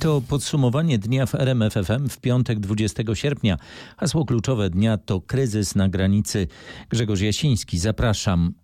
To 0.00 0.22
podsumowanie 0.28 0.98
dnia 0.98 1.26
w 1.26 1.34
RMFFM 1.34 2.08
w 2.08 2.18
piątek 2.18 2.60
20 2.60 3.02
sierpnia. 3.14 3.56
Hasło 3.96 4.24
kluczowe 4.24 4.70
dnia 4.70 4.96
to 4.96 5.20
kryzys 5.20 5.74
na 5.74 5.88
granicy. 5.88 6.46
Grzegorz 6.88 7.20
Jasiński, 7.20 7.78
zapraszam. 7.78 8.54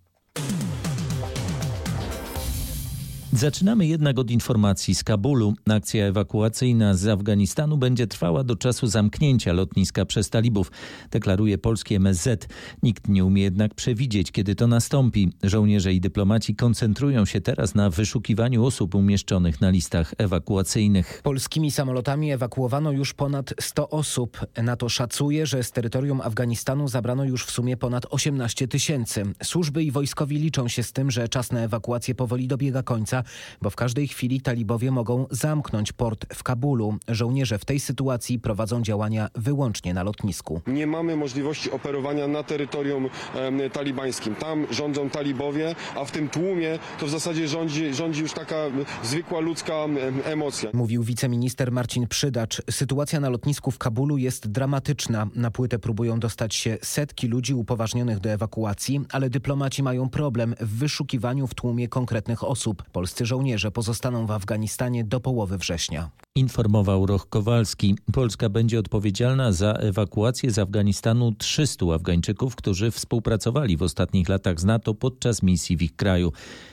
Zaczynamy 3.33 3.87
jednak 3.87 4.19
od 4.19 4.31
informacji 4.31 4.95
z 4.95 5.03
Kabulu. 5.03 5.53
Akcja 5.69 6.05
ewakuacyjna 6.05 6.93
z 6.93 7.07
Afganistanu 7.07 7.77
będzie 7.77 8.07
trwała 8.07 8.43
do 8.43 8.55
czasu 8.55 8.87
zamknięcia 8.87 9.53
lotniska 9.53 10.05
przez 10.05 10.29
talibów, 10.29 10.71
deklaruje 11.11 11.57
polski 11.57 11.95
MSZ. 11.95 12.47
Nikt 12.83 13.07
nie 13.07 13.25
umie 13.25 13.43
jednak 13.43 13.73
przewidzieć, 13.73 14.31
kiedy 14.31 14.55
to 14.55 14.67
nastąpi. 14.67 15.31
Żołnierze 15.43 15.93
i 15.93 16.01
dyplomaci 16.01 16.55
koncentrują 16.55 17.25
się 17.25 17.41
teraz 17.41 17.75
na 17.75 17.89
wyszukiwaniu 17.89 18.65
osób 18.65 18.95
umieszczonych 18.95 19.61
na 19.61 19.69
listach 19.69 20.13
ewakuacyjnych. 20.17 21.21
Polskimi 21.23 21.71
samolotami 21.71 22.31
ewakuowano 22.31 22.91
już 22.91 23.13
ponad 23.13 23.53
100 23.61 23.89
osób. 23.89 24.45
NATO 24.63 24.89
szacuje, 24.89 25.45
że 25.45 25.63
z 25.63 25.71
terytorium 25.71 26.21
Afganistanu 26.21 26.87
zabrano 26.87 27.23
już 27.23 27.45
w 27.45 27.51
sumie 27.51 27.77
ponad 27.77 28.05
18 28.09 28.67
tysięcy. 28.67 29.23
Służby 29.43 29.83
i 29.83 29.91
wojskowi 29.91 30.37
liczą 30.37 30.67
się 30.67 30.83
z 30.83 30.93
tym, 30.93 31.11
że 31.11 31.27
czas 31.27 31.51
na 31.51 31.59
ewakuację 31.59 32.15
powoli 32.15 32.47
dobiega 32.47 32.83
końca 32.83 33.16
bo 33.61 33.69
w 33.69 33.75
każdej 33.75 34.07
chwili 34.07 34.41
talibowie 34.41 34.91
mogą 34.91 35.25
zamknąć 35.31 35.93
port 35.93 36.25
w 36.33 36.43
Kabulu. 36.43 36.97
Żołnierze 37.07 37.59
w 37.59 37.65
tej 37.65 37.79
sytuacji 37.79 38.39
prowadzą 38.39 38.81
działania 38.81 39.29
wyłącznie 39.35 39.93
na 39.93 40.03
lotnisku. 40.03 40.61
Nie 40.67 40.87
mamy 40.87 41.15
możliwości 41.15 41.71
operowania 41.71 42.27
na 42.27 42.43
terytorium 42.43 43.09
e, 43.35 43.69
talibańskim. 43.69 44.35
Tam 44.35 44.67
rządzą 44.71 45.09
talibowie, 45.09 45.75
a 45.95 46.05
w 46.05 46.11
tym 46.11 46.29
tłumie 46.29 46.79
to 46.99 47.05
w 47.05 47.09
zasadzie 47.09 47.47
rządzi, 47.47 47.93
rządzi 47.93 48.21
już 48.21 48.33
taka 48.33 48.55
zwykła 49.03 49.39
ludzka 49.39 49.73
emocja. 50.23 50.69
Mówił 50.73 51.03
wiceminister 51.03 51.71
Marcin 51.71 52.07
Przydacz. 52.07 52.61
Sytuacja 52.71 53.19
na 53.19 53.29
lotnisku 53.29 53.71
w 53.71 53.77
Kabulu 53.77 54.17
jest 54.17 54.47
dramatyczna. 54.47 55.27
Na 55.35 55.51
płytę 55.51 55.79
próbują 55.79 56.19
dostać 56.19 56.55
się 56.55 56.77
setki 56.81 57.27
ludzi 57.27 57.53
upoważnionych 57.53 58.19
do 58.19 58.29
ewakuacji, 58.29 59.01
ale 59.11 59.29
dyplomaci 59.29 59.83
mają 59.83 60.09
problem 60.09 60.55
w 60.59 60.77
wyszukiwaniu 60.77 61.47
w 61.47 61.53
tłumie 61.53 61.87
konkretnych 61.87 62.43
osób. 62.43 62.83
Polscy 63.07 63.25
żołnierze 63.25 63.71
pozostaną 63.71 64.25
w 64.25 64.31
Afganistanie 64.31 65.03
do 65.03 65.19
połowy 65.19 65.57
września. 65.57 66.09
Informował 66.37 67.05
Roch 67.05 67.29
Kowalski. 67.29 67.95
Polska 68.13 68.49
będzie 68.49 68.79
odpowiedzialna 68.79 69.51
za 69.51 69.73
ewakuację 69.73 70.51
z 70.51 70.59
Afganistanu 70.59 71.31
300 71.37 71.85
Afgańczyków, 71.93 72.55
którzy 72.55 72.91
współpracowali 72.91 73.77
w 73.77 73.81
ostatnich 73.81 74.29
latach 74.29 74.59
z 74.59 74.65
NATO 74.65 74.93
podczas 74.93 75.43
misji 75.43 75.77
w 75.77 75.81
ich 75.81 75.95
kraju. 75.95 76.31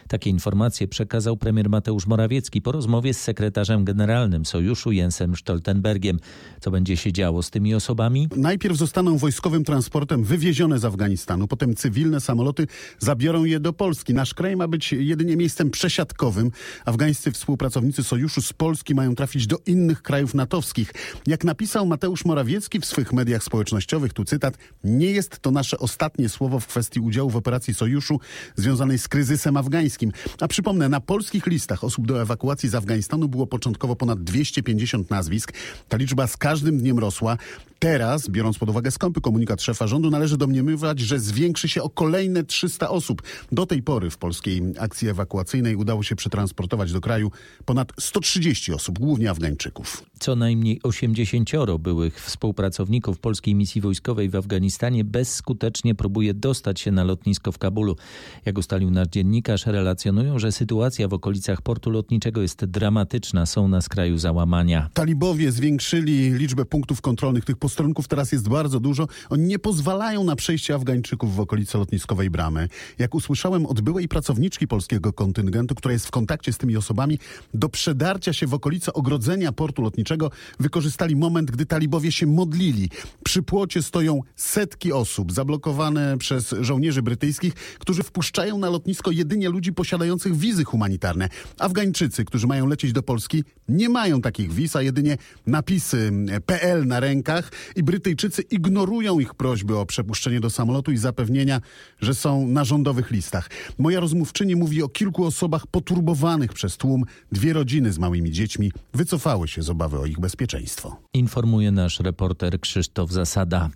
Takie 0.09 0.31
informacje 0.31 0.89
przekazał 0.89 1.37
premier 1.37 1.69
Mateusz 1.69 2.07
Morawiecki 2.07 2.63
po 2.63 2.73
rozmowie 2.73 3.15
z 3.15 3.21
sekretarzem 3.21 3.85
generalnym 3.85 4.45
sojuszu 4.45 4.93
Jensem 4.93 5.37
Stoltenbergiem. 5.37 6.19
Co 6.61 6.71
będzie 6.71 6.97
się 6.97 7.13
działo 7.13 7.43
z 7.43 7.51
tymi 7.51 7.75
osobami? 7.75 8.29
Najpierw 8.37 8.77
zostaną 8.77 9.19
wojskowym 9.19 9.65
transportem 9.65 10.25
wywiezione 10.25 10.79
z 10.79 10.85
Afganistanu, 10.85 11.49
potem 11.49 11.75
cywilne 11.75 12.21
samoloty 12.21 12.67
zabiorą 12.99 13.45
je 13.45 13.61
do 13.61 13.73
Polski. 13.73 14.15
Nasz 14.15 14.35
kraj 14.35 14.57
ma 14.57 14.69
być 14.69 14.93
jedynie 14.93 15.37
miejscem 15.37 15.71
przesiadkowym. 15.71 16.51
Afgańscy 16.85 17.33
współpracownicy 17.33 18.05
sojuszu 18.05 18.43
z 18.43 18.53
Polski 18.53 18.95
mają 18.95 19.15
trafić 19.15 19.47
do 19.47 19.54
innych 19.67 20.03
krajów 20.03 20.35
natowskich. 20.35 20.93
Jak 21.27 21.45
napisał 21.45 21.87
Mateusz 21.87 22.25
Morawiecki 22.25 22.81
w 22.81 22.87
swych 22.87 23.13
mediach 23.13 23.45
społecznościowych, 23.45 24.13
tu 24.13 24.25
cytat, 24.25 24.59
nie 24.85 25.11
jest 25.11 25.39
to 25.39 25.51
nasze 25.51 25.79
ostatnie 25.79 26.29
słowo 26.29 26.61
w 26.61 26.67
kwestii 26.67 27.01
udziału 27.01 27.31
w 27.31 27.37
operacji 27.37 27.75
sojuszu 27.75 28.21
związanej 28.57 28.99
z 28.99 29.09
kryzysem 29.09 29.57
afgańskim. 29.57 30.13
A 30.41 30.49
przypomnę, 30.49 30.89
na 30.89 31.01
polskich 31.01 31.47
listach 31.47 31.85
osób 31.85 32.07
do 32.07 32.23
ewakuacji 32.23 32.69
z 32.69 32.75
Afganistanu 32.75 33.29
było 33.29 33.47
początkowo 33.47 33.97
ponad 33.97 34.25
250 34.25 35.11
nazwisk. 35.11 35.53
Ta 35.89 35.97
liczba 35.97 36.27
z 36.27 36.37
każdym 36.37 36.79
dniem 36.79 36.99
rosła. 36.99 37.39
Teraz, 37.79 38.29
biorąc 38.29 38.59
pod 38.59 38.71
uwagę 38.71 38.91
skąpy 38.91 39.21
komunikat 39.21 39.63
szefa 39.63 39.87
rządu, 39.87 40.11
należy 40.11 40.37
domniemywać, 40.37 41.01
że 41.01 41.19
zwiększy 41.19 41.69
się 41.69 41.83
o 41.83 41.91
kolejne 41.91 42.45
300 42.45 42.91
osób. 42.91 43.23
Do 43.53 43.67
tej 43.67 43.83
pory 43.83 44.11
w 44.11 44.19
polskiej 44.19 44.63
akcji 44.79 45.09
ewakuacyjnej 45.09 45.77
udało 45.77 46.03
się 46.03 46.17
przetransportować 46.17 46.93
do 46.93 47.01
kraju 47.01 47.31
ponad 47.65 47.93
130 48.01 48.73
osób, 48.73 48.99
głównie 48.99 49.31
Afgańczyków. 49.45 50.03
Co 50.25 50.37
najmniej 50.37 50.81
80 50.83 51.51
byłych 51.79 52.21
współpracowników 52.21 53.19
polskiej 53.19 53.55
misji 53.55 53.81
wojskowej 53.81 54.29
w 54.29 54.37
Afganistanie 54.37 55.05
bezskutecznie 55.05 55.95
próbuje 55.95 56.35
dostać 56.35 56.81
się 56.81 56.93
na 56.93 57.05
lotnisko 57.05 57.53
w 57.53 57.59
Kabulu. 57.59 57.97
Jak 58.45 58.59
ustalił 58.59 58.91
nasz 58.91 59.09
dziennikarz, 59.09 59.67
relacjonują, 59.67 60.39
że 60.39 60.53
sytuacja 60.53 61.09
w 61.09 61.15
okolicach 61.15 61.63
portu 61.63 61.91
lotniczego 61.91 62.43
jest 62.43 62.65
dramatyczna, 62.65 63.47
są 63.47 63.69
na 63.69 63.81
skraju 63.81 64.19
załamania. 64.19 64.91
Talibowie 64.95 65.53
zwiększyli 65.53 66.31
liczbę 66.31 66.65
punktów 66.65 67.01
kontrolnych 67.01 67.45
tych 67.45 67.57
posterunków 67.57 68.09
teraz 68.09 68.33
jest 68.33 68.49
bardzo 68.49 68.81
dużo. 68.81 69.07
Oni 69.31 69.43
nie 69.43 69.59
pozwalają 69.59 70.25
na 70.25 70.37
przejście 70.37 70.75
Afgańczyków 70.75 71.37
w 71.37 71.41
okolice 71.41 71.79
lotniskowej 71.79 72.31
bramy. 72.31 72.69
Jak 72.99 73.15
usłyszałem 73.15 73.67
od 73.67 73.81
byłej 73.81 74.09
pracowniczki 74.09 74.69
polskiego 74.69 75.13
kontyngentu, 75.13 75.75
która 75.75 75.93
jest 75.93 76.07
w 76.07 76.11
kontakcie 76.11 76.53
z 76.53 76.59
tymi 76.59 76.77
osobami, 76.77 77.19
do 77.55 77.69
przedarcia 77.69 78.33
się 78.33 78.47
w 78.47 78.55
okolice 78.55 78.93
ogrodzenia 78.93 79.53
portu 79.53 79.83
lotniczego 79.83 80.14
wykorzystali 80.61 81.17
moment, 81.17 81.51
gdy 81.51 81.67
talibowie 81.67 82.13
się 82.13 82.27
modlili. 82.27 82.91
Przy 83.25 83.43
płocie 83.43 83.83
stoją 83.83 84.21
setki 84.37 84.93
osób 84.93 85.33
zablokowane 85.33 86.19
przez 86.19 86.55
żołnierzy 86.61 87.03
brytyjskich, 87.03 87.55
którzy 87.55 88.03
wpuszczają 88.03 88.59
na 88.59 88.71
lotnisko 88.71 89.11
jedynie 89.11 89.49
ludzi 89.49 89.73
posiadających 89.73 90.37
wizy 90.37 90.65
humanitarne. 90.65 91.29
Afgańczycy, 91.59 92.25
którzy 92.25 92.47
mają 92.47 92.67
lecieć 92.67 92.93
do 92.93 93.03
Polski, 93.03 93.45
nie 93.69 93.89
mają 93.89 94.21
takich 94.21 94.53
wiz, 94.53 94.77
a 94.77 94.83
jedynie 94.83 95.17
napisy 95.47 96.13
PL 96.47 96.87
na 96.87 97.01
rękach 97.01 97.53
i 97.77 97.83
Brytyjczycy 97.83 98.43
ignorują 98.43 99.19
ich 99.19 99.35
prośby 99.35 99.79
o 99.79 99.87
przepuszczenie 99.87 100.41
do 100.41 100.51
samolotu 100.51 100.93
i 100.93 100.97
zapewnienia, 100.97 101.61
że 102.01 102.15
są 102.15 102.49
na 102.49 102.65
rządowych 102.65 103.11
listach. 103.11 103.51
Moja 103.79 104.01
rozmówczyni 104.01 104.57
mówi 104.57 104.83
o 104.83 104.89
kilku 104.89 105.25
osobach 105.25 105.67
poturbowanych 105.67 106.53
przez 106.53 106.77
tłum. 106.77 107.05
Dwie 107.33 107.53
rodziny 107.53 107.93
z 107.93 107.99
małymi 107.99 108.31
dziećmi 108.31 108.73
wycofały 108.95 109.49
się 109.49 109.63
z 109.63 109.71
obawy 109.71 109.94
o 110.01 110.07
ich 110.07 110.21
bezpieczeństwo. 110.21 110.97
Informuje 111.15 111.71
nasz 111.71 112.01
reporter 112.01 112.61
Krzysztof 112.61 113.11
Zasada. 113.11 113.71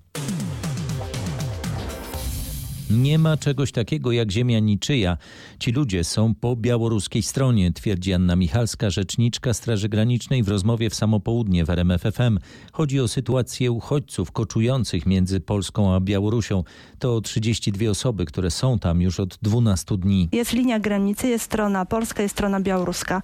Nie 2.91 3.19
ma 3.19 3.37
czegoś 3.37 3.73
takiego 3.73 4.13
jak 4.13 4.31
ziemia 4.31 4.59
niczyja. 4.59 5.17
Ci 5.59 5.73
ludzie 5.73 6.05
są 6.05 6.35
po 6.35 6.57
białoruskiej 6.57 7.23
stronie, 7.23 7.73
twierdzi 7.73 8.13
Anna 8.13 8.37
Michalska, 8.37 8.91
rzeczniczka 8.91 9.55
Straży 9.55 9.89
Granicznej 9.89 10.43
w 10.43 10.49
rozmowie 10.49 10.91
w 10.91 10.95
samopołudnie 10.95 11.65
w 11.65 11.71
RMFFM. 11.71 12.39
Chodzi 12.73 13.01
o 13.01 13.09
sytuację 13.09 13.73
uchodźców 13.73 14.33
koczujących 14.33 15.07
między 15.07 15.41
Polską 15.41 15.95
a 15.95 16.01
Białorusią. 16.01 16.65
To 16.99 17.21
32 17.21 17.91
osoby, 17.91 18.25
które 18.25 18.51
są 18.51 18.79
tam 18.79 19.01
już 19.01 19.21
od 19.21 19.39
12 19.43 19.97
dni. 19.99 20.29
Jest 20.33 20.53
linia 20.53 20.79
granicy, 20.79 21.29
jest 21.29 21.45
strona 21.45 21.85
polska, 21.85 22.23
jest 22.23 22.35
strona 22.35 22.61
białoruska. 22.61 23.23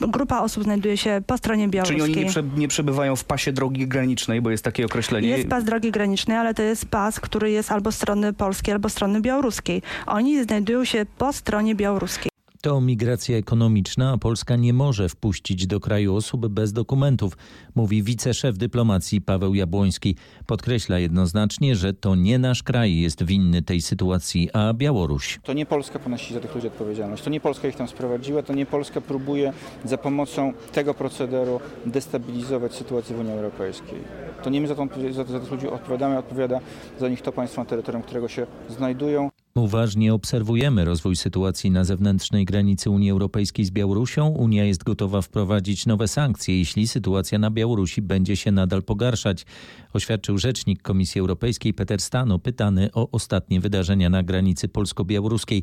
Grupa 0.00 0.40
osób 0.40 0.64
znajduje 0.64 0.96
się 0.96 1.22
po 1.26 1.38
stronie 1.38 1.68
białoruskiej. 1.68 2.00
Czyli 2.00 2.12
oni 2.14 2.24
nie, 2.24 2.30
prze, 2.30 2.42
nie 2.42 2.68
przebywają 2.68 3.16
w 3.16 3.24
pasie 3.24 3.52
drogi 3.52 3.88
granicznej, 3.88 4.40
bo 4.40 4.50
jest 4.50 4.64
takie 4.64 4.86
określenie. 4.86 5.28
Jest 5.28 5.48
pas 5.48 5.64
drogi 5.64 5.90
granicznej, 5.90 6.36
ale 6.36 6.54
to 6.54 6.62
jest 6.62 6.86
pas, 6.86 7.20
który 7.20 7.50
jest 7.50 7.72
albo 7.72 7.92
strony 7.92 8.32
polskiej, 8.32 8.72
albo 8.72 8.88
strony 8.88 9.20
białoruskiej. 9.20 9.82
Oni 10.06 10.42
znajdują 10.44 10.84
się 10.84 11.06
po 11.18 11.32
stronie 11.32 11.74
białoruskiej. 11.74 12.35
To 12.66 12.80
migracja 12.80 13.36
ekonomiczna, 13.36 14.12
a 14.12 14.18
Polska 14.18 14.56
nie 14.56 14.72
może 14.72 15.08
wpuścić 15.08 15.66
do 15.66 15.80
kraju 15.80 16.14
osób 16.14 16.48
bez 16.48 16.72
dokumentów, 16.72 17.36
mówi 17.74 18.02
wiceszef 18.02 18.58
dyplomacji 18.58 19.20
Paweł 19.20 19.54
Jabłoński. 19.54 20.16
Podkreśla 20.46 20.98
jednoznacznie, 20.98 21.76
że 21.76 21.92
to 21.94 22.14
nie 22.14 22.38
nasz 22.38 22.62
kraj 22.62 22.96
jest 22.96 23.24
winny 23.24 23.62
tej 23.62 23.82
sytuacji, 23.82 24.50
a 24.52 24.74
Białoruś. 24.74 25.38
To 25.42 25.52
nie 25.52 25.66
Polska 25.66 25.98
ponosi 25.98 26.34
za 26.34 26.40
tych 26.40 26.54
ludzi 26.54 26.66
odpowiedzialność, 26.66 27.22
to 27.22 27.30
nie 27.30 27.40
Polska 27.40 27.68
ich 27.68 27.76
tam 27.76 27.88
sprowadziła, 27.88 28.42
to 28.42 28.52
nie 28.52 28.66
Polska 28.66 29.00
próbuje 29.00 29.52
za 29.84 29.98
pomocą 29.98 30.52
tego 30.72 30.94
procederu 30.94 31.60
destabilizować 31.86 32.74
sytuację 32.74 33.16
w 33.16 33.20
Unii 33.20 33.32
Europejskiej. 33.32 33.98
To 34.42 34.50
nie 34.50 34.60
my 34.60 34.68
za, 34.68 34.74
tą, 34.74 34.88
za, 35.10 35.24
za 35.24 35.40
tych 35.40 35.50
ludzi 35.50 35.68
odpowiadamy, 35.68 36.18
odpowiada 36.18 36.60
za 37.00 37.08
nich 37.08 37.22
to 37.22 37.32
państwo 37.32 37.60
na 37.60 37.64
terytorium, 37.64 38.02
którego 38.02 38.28
się 38.28 38.46
znajdują. 38.68 39.30
Uważnie 39.56 40.14
obserwujemy 40.14 40.84
rozwój 40.84 41.16
sytuacji 41.16 41.70
na 41.70 41.84
zewnętrznej 41.84 42.44
granicy 42.44 42.90
Unii 42.90 43.10
Europejskiej 43.10 43.64
z 43.64 43.70
Białorusią. 43.70 44.28
Unia 44.28 44.64
jest 44.64 44.84
gotowa 44.84 45.22
wprowadzić 45.22 45.86
nowe 45.86 46.08
sankcje, 46.08 46.58
jeśli 46.58 46.88
sytuacja 46.88 47.38
na 47.38 47.50
Białorusi 47.50 48.02
będzie 48.02 48.36
się 48.36 48.52
nadal 48.52 48.82
pogarszać, 48.82 49.46
oświadczył 49.92 50.38
rzecznik 50.38 50.82
Komisji 50.82 51.20
Europejskiej 51.20 51.74
Peter 51.74 52.00
Stano, 52.00 52.38
pytany 52.38 52.90
o 52.92 53.10
ostatnie 53.10 53.60
wydarzenia 53.60 54.10
na 54.10 54.22
granicy 54.22 54.68
polsko-białoruskiej. 54.68 55.62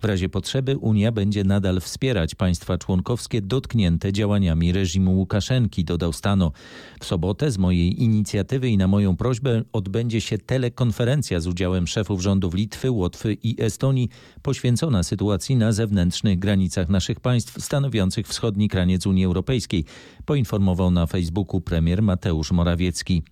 W 0.00 0.04
razie 0.04 0.28
potrzeby 0.28 0.76
Unia 0.76 1.12
będzie 1.12 1.44
nadal 1.44 1.80
wspierać 1.80 2.34
państwa 2.34 2.78
członkowskie 2.78 3.42
dotknięte 3.42 4.12
działaniami 4.12 4.72
reżimu 4.72 5.16
Łukaszenki, 5.16 5.84
dodał 5.84 6.12
Stano. 6.12 6.52
W 7.00 7.04
sobotę 7.04 7.50
z 7.50 7.58
mojej 7.58 8.02
inicjatywy 8.02 8.68
i 8.68 8.76
na 8.76 8.88
moją 8.88 9.16
prośbę 9.16 9.62
odbędzie 9.72 10.20
się 10.20 10.38
telekonferencja 10.38 11.40
z 11.40 11.46
udziałem 11.46 11.86
szefów 11.86 12.22
rządów 12.22 12.54
Litwy, 12.54 12.90
Łotwy 12.90 13.36
i 13.42 13.62
Estonii 13.62 14.08
poświęcona 14.42 15.02
sytuacji 15.02 15.56
na 15.56 15.72
zewnętrznych 15.72 16.38
granicach 16.38 16.88
naszych 16.88 17.20
państw 17.20 17.64
stanowiących 17.64 18.28
wschodni 18.28 18.68
kraniec 18.68 19.06
Unii 19.06 19.24
Europejskiej, 19.24 19.84
poinformował 20.24 20.90
na 20.90 21.06
Facebooku 21.06 21.60
premier 21.60 22.02
Mateusz 22.02 22.52
Morawiecki. 22.52 23.22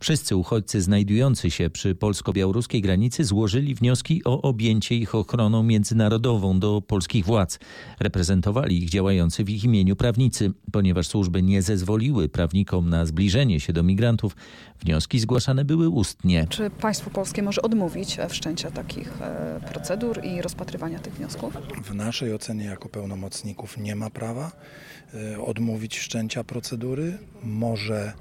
Wszyscy 0.00 0.36
uchodźcy 0.36 0.82
znajdujący 0.82 1.50
się 1.50 1.70
przy 1.70 1.94
polsko-białoruskiej 1.94 2.80
granicy 2.80 3.24
złożyli 3.24 3.74
wnioski 3.74 4.24
o 4.24 4.42
objęcie 4.42 4.94
ich 4.94 5.14
ochroną 5.14 5.62
międzynarodową 5.62 6.05
do 6.10 6.82
polskich 6.86 7.24
władz. 7.24 7.58
Reprezentowali 8.00 8.82
ich 8.82 8.90
działający 8.90 9.44
w 9.44 9.50
ich 9.50 9.64
imieniu 9.64 9.96
prawnicy. 9.96 10.52
Ponieważ 10.72 11.08
służby 11.08 11.42
nie 11.42 11.62
zezwoliły 11.62 12.28
prawnikom 12.28 12.90
na 12.90 13.06
zbliżenie 13.06 13.60
się 13.60 13.72
do 13.72 13.82
migrantów, 13.82 14.36
wnioski 14.80 15.18
zgłaszane 15.18 15.64
były 15.64 15.88
ustnie. 15.88 16.46
Czy 16.50 16.70
państwo 16.70 17.10
polskie 17.10 17.42
może 17.42 17.62
odmówić 17.62 18.16
wszczęcia 18.28 18.70
takich 18.70 19.22
e, 19.22 19.60
procedur 19.72 20.24
i 20.24 20.42
rozpatrywania 20.42 20.98
tych 20.98 21.14
wniosków? 21.14 21.54
W 21.84 21.94
naszej 21.94 22.34
ocenie 22.34 22.64
jako 22.64 22.88
pełnomocników 22.88 23.78
nie 23.78 23.96
ma 23.96 24.10
prawa 24.10 24.52
e, 25.14 25.40
odmówić 25.40 25.98
wszczęcia 25.98 26.44
procedury. 26.44 27.18
Może 27.42 28.12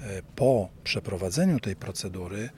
e, 0.00 0.22
po 0.36 0.68
przeprowadzeniu 0.84 1.60
tej 1.60 1.76
procedury 1.76 2.50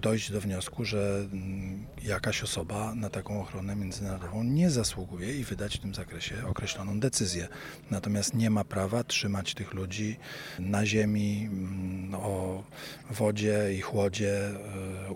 dojść 0.00 0.32
do 0.32 0.40
wniosku, 0.40 0.84
że 0.84 1.26
mm, 1.32 1.86
jakaś 2.02 2.42
osoba 2.42 2.94
na 2.94 3.10
taką 3.10 3.40
ochronę 3.40 3.76
międzynarodową 3.76 4.44
nie 4.44 4.70
zasługuje 4.70 5.34
i 5.34 5.44
wydać 5.44 5.76
w 5.76 5.80
tym 5.80 5.94
zakresie 5.94 6.34
określoną 6.46 7.00
decyzję. 7.00 7.48
Natomiast 7.90 8.34
nie 8.34 8.50
ma 8.50 8.64
prawa 8.64 9.04
trzymać 9.04 9.54
tych 9.54 9.74
ludzi 9.74 10.16
na 10.58 10.86
ziemi, 10.86 11.48
mm, 11.50 12.14
o 12.14 12.64
wodzie 13.10 13.74
i 13.74 13.80
chłodzie, 13.80 14.40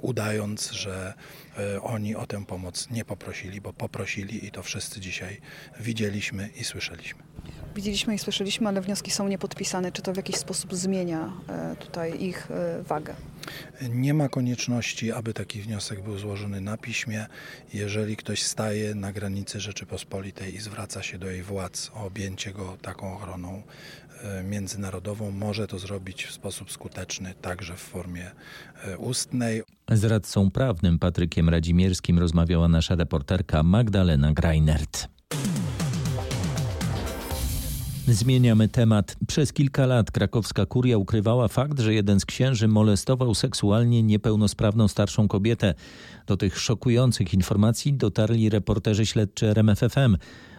udając, 0.01 0.71
że 0.71 1.15
oni 1.83 2.17
o 2.17 2.27
tę 2.27 2.47
pomoc 2.47 2.91
nie 2.91 3.05
poprosili, 3.05 3.61
bo 3.61 3.73
poprosili 3.73 4.47
i 4.47 4.51
to 4.51 4.63
wszyscy 4.63 5.01
dzisiaj 5.01 5.41
widzieliśmy 5.81 6.49
i 6.49 6.65
słyszeliśmy. 6.65 7.23
Widzieliśmy 7.75 8.15
i 8.15 8.19
słyszeliśmy, 8.19 8.69
ale 8.69 8.81
wnioski 8.81 9.11
są 9.11 9.29
niepodpisane. 9.29 9.93
Czy 9.93 10.03
to 10.03 10.13
w 10.13 10.17
jakiś 10.17 10.37
sposób 10.37 10.75
zmienia 10.75 11.33
tutaj 11.81 12.23
ich 12.23 12.49
wagę? 12.83 13.15
Nie 13.91 14.15
ma 14.15 14.29
konieczności, 14.29 15.13
aby 15.13 15.35
taki 15.35 15.61
wniosek 15.61 16.03
był 16.03 16.19
złożony 16.19 16.61
na 16.61 16.77
piśmie. 16.77 17.27
Jeżeli 17.75 18.17
ktoś 18.17 18.43
staje 18.43 18.95
na 18.95 19.13
granicy 19.13 19.61
Rzeczypospolitej 19.61 20.55
i 20.55 20.61
zwraca 20.61 21.03
się 21.03 21.19
do 21.19 21.31
jej 21.31 21.43
władz 21.43 21.91
o 21.95 22.05
objęcie 22.05 22.53
go 22.53 22.77
taką 22.83 23.15
ochroną 23.15 23.63
międzynarodową, 24.45 25.31
może 25.31 25.67
to 25.67 25.79
zrobić 25.79 26.25
w 26.25 26.33
sposób 26.33 26.73
skuteczny, 26.73 27.35
także 27.43 27.77
w 27.77 27.81
formie 27.81 28.31
ustnej. 28.99 29.63
Z 29.93 30.05
radcą 30.05 30.51
prawnym 30.51 30.99
Patrykiem 30.99 31.49
Radzimierskim 31.49 32.19
rozmawiała 32.19 32.69
nasza 32.69 32.95
reporterka 32.95 33.63
Magdalena 33.63 34.33
Greinert. 34.33 35.09
Zmieniamy 38.09 38.69
temat. 38.69 39.17
Przez 39.29 39.53
kilka 39.53 39.87
lat 39.87 40.11
krakowska 40.11 40.67
kuria 40.67 40.99
ukrywała 40.99 41.49
fakt, 41.49 41.81
że 41.81 41.95
jeden 41.95 42.21
z 42.21 42.25
księży 42.25 42.69
molestował 42.69 43.35
seksualnie 43.35 44.03
niepełnosprawną 44.03 44.89
starszą 44.89 45.29
kobietę. 45.29 45.75
Do 46.27 46.37
tych 46.37 46.59
szokujących 46.59 47.35
informacji 47.35 47.95
dotarli 47.95 48.51
reporterzy 48.51 49.07
śledczy 49.07 49.47
RMFFM. 49.47 50.17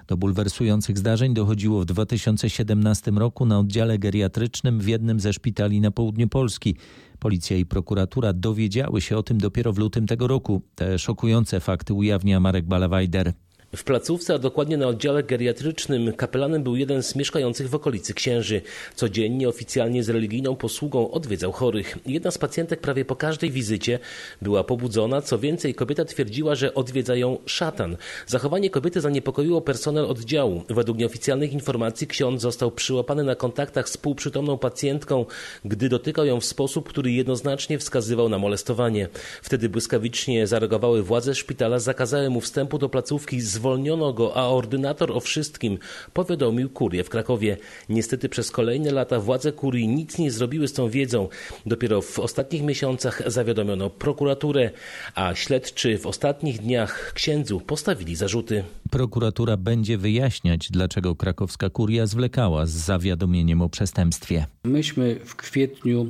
Do 0.07 0.17
bulwersujących 0.17 0.97
zdarzeń 0.97 1.33
dochodziło 1.33 1.81
w 1.81 1.85
2017 1.85 3.11
roku 3.11 3.45
na 3.45 3.59
oddziale 3.59 3.99
geriatrycznym 3.99 4.79
w 4.79 4.87
jednym 4.87 5.19
ze 5.19 5.33
szpitali 5.33 5.81
na 5.81 5.91
południu 5.91 6.27
Polski. 6.27 6.75
Policja 7.19 7.57
i 7.57 7.65
prokuratura 7.65 8.33
dowiedziały 8.33 9.01
się 9.01 9.17
o 9.17 9.23
tym 9.23 9.37
dopiero 9.37 9.73
w 9.73 9.77
lutym 9.77 10.07
tego 10.07 10.27
roku. 10.27 10.61
Te 10.75 10.99
szokujące 10.99 11.59
fakty 11.59 11.93
ujawnia 11.93 12.39
Marek 12.39 12.65
Balawajder. 12.65 13.33
W 13.75 13.83
placówce, 13.83 14.33
a 14.33 14.39
dokładnie 14.39 14.77
na 14.77 14.87
oddziale 14.87 15.23
geriatrycznym, 15.23 16.13
kapelanem 16.13 16.63
był 16.63 16.75
jeden 16.75 17.03
z 17.03 17.15
mieszkających 17.15 17.69
w 17.69 17.75
okolicy 17.75 18.13
księży. 18.13 18.61
Codziennie 18.95 19.49
oficjalnie 19.49 20.03
z 20.03 20.09
religijną 20.09 20.55
posługą 20.55 21.11
odwiedzał 21.11 21.51
chorych. 21.51 21.97
Jedna 22.05 22.31
z 22.31 22.37
pacjentek 22.37 22.79
prawie 22.79 23.05
po 23.05 23.15
każdej 23.15 23.51
wizycie 23.51 23.99
była 24.41 24.63
pobudzona. 24.63 25.21
Co 25.21 25.39
więcej, 25.39 25.75
kobieta 25.75 26.05
twierdziła, 26.05 26.55
że 26.55 26.73
odwiedza 26.73 27.15
ją 27.15 27.37
szatan. 27.45 27.97
Zachowanie 28.27 28.69
kobiety 28.69 29.01
zaniepokoiło 29.01 29.61
personel 29.61 30.05
oddziału. 30.05 30.63
Według 30.69 30.97
nieoficjalnych 30.97 31.53
informacji 31.53 32.07
ksiądz 32.07 32.41
został 32.41 32.71
przyłapany 32.71 33.23
na 33.23 33.35
kontaktach 33.35 33.89
z 33.89 33.97
półprzytomną 33.97 34.57
pacjentką, 34.57 35.25
gdy 35.65 35.89
dotykał 35.89 36.25
ją 36.25 36.39
w 36.39 36.45
sposób, 36.45 36.89
który 36.89 37.11
jednoznacznie 37.11 37.79
wskazywał 37.79 38.29
na 38.29 38.37
molestowanie. 38.37 39.09
Wtedy 39.41 39.69
błyskawicznie 39.69 40.47
zareagowały 40.47 41.03
władze 41.03 41.35
szpitala, 41.35 41.79
zakazały 41.79 42.29
mu 42.29 42.41
wstępu 42.41 42.77
do 42.77 42.89
placówki 42.89 43.41
z 43.41 43.62
zwolniono 43.63 44.13
go, 44.13 44.37
a 44.37 44.47
ordynator 44.47 45.11
o 45.11 45.19
wszystkim 45.19 45.77
powiadomił 46.13 46.69
kurię 46.69 47.03
w 47.03 47.09
Krakowie. 47.09 47.57
Niestety 47.89 48.29
przez 48.29 48.51
kolejne 48.51 48.91
lata 48.91 49.19
władze 49.19 49.51
kurii 49.51 49.87
nic 49.87 50.17
nie 50.17 50.31
zrobiły 50.31 50.67
z 50.67 50.73
tą 50.73 50.89
wiedzą. 50.89 51.29
Dopiero 51.65 52.01
w 52.01 52.19
ostatnich 52.19 52.63
miesiącach 52.63 53.31
zawiadomiono 53.31 53.89
prokuraturę, 53.89 54.71
a 55.15 55.35
śledczy 55.35 55.97
w 55.97 56.07
ostatnich 56.07 56.61
dniach 56.61 57.13
księdzu 57.13 57.59
postawili 57.59 58.15
zarzuty. 58.15 58.63
Prokuratura 58.91 59.57
będzie 59.57 59.97
wyjaśniać, 59.97 60.71
dlaczego 60.71 61.15
krakowska 61.15 61.69
kuria 61.69 62.05
zwlekała 62.05 62.65
z 62.65 62.71
zawiadomieniem 62.71 63.61
o 63.61 63.69
przestępstwie. 63.69 64.45
Myśmy 64.63 65.19
w 65.25 65.35
kwietniu 65.35 66.09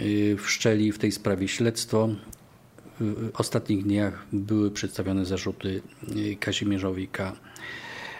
y, 0.00 0.36
wszczęli 0.38 0.92
w 0.92 0.98
tej 0.98 1.12
sprawie 1.12 1.48
śledztwo 1.48 2.08
w 3.00 3.30
ostatnich 3.40 3.84
dniach 3.84 4.26
były 4.32 4.70
przedstawione 4.70 5.24
zarzuty 5.24 5.82
y, 6.16 6.36
Kazimierzowi 6.40 7.08
K. 7.08 7.32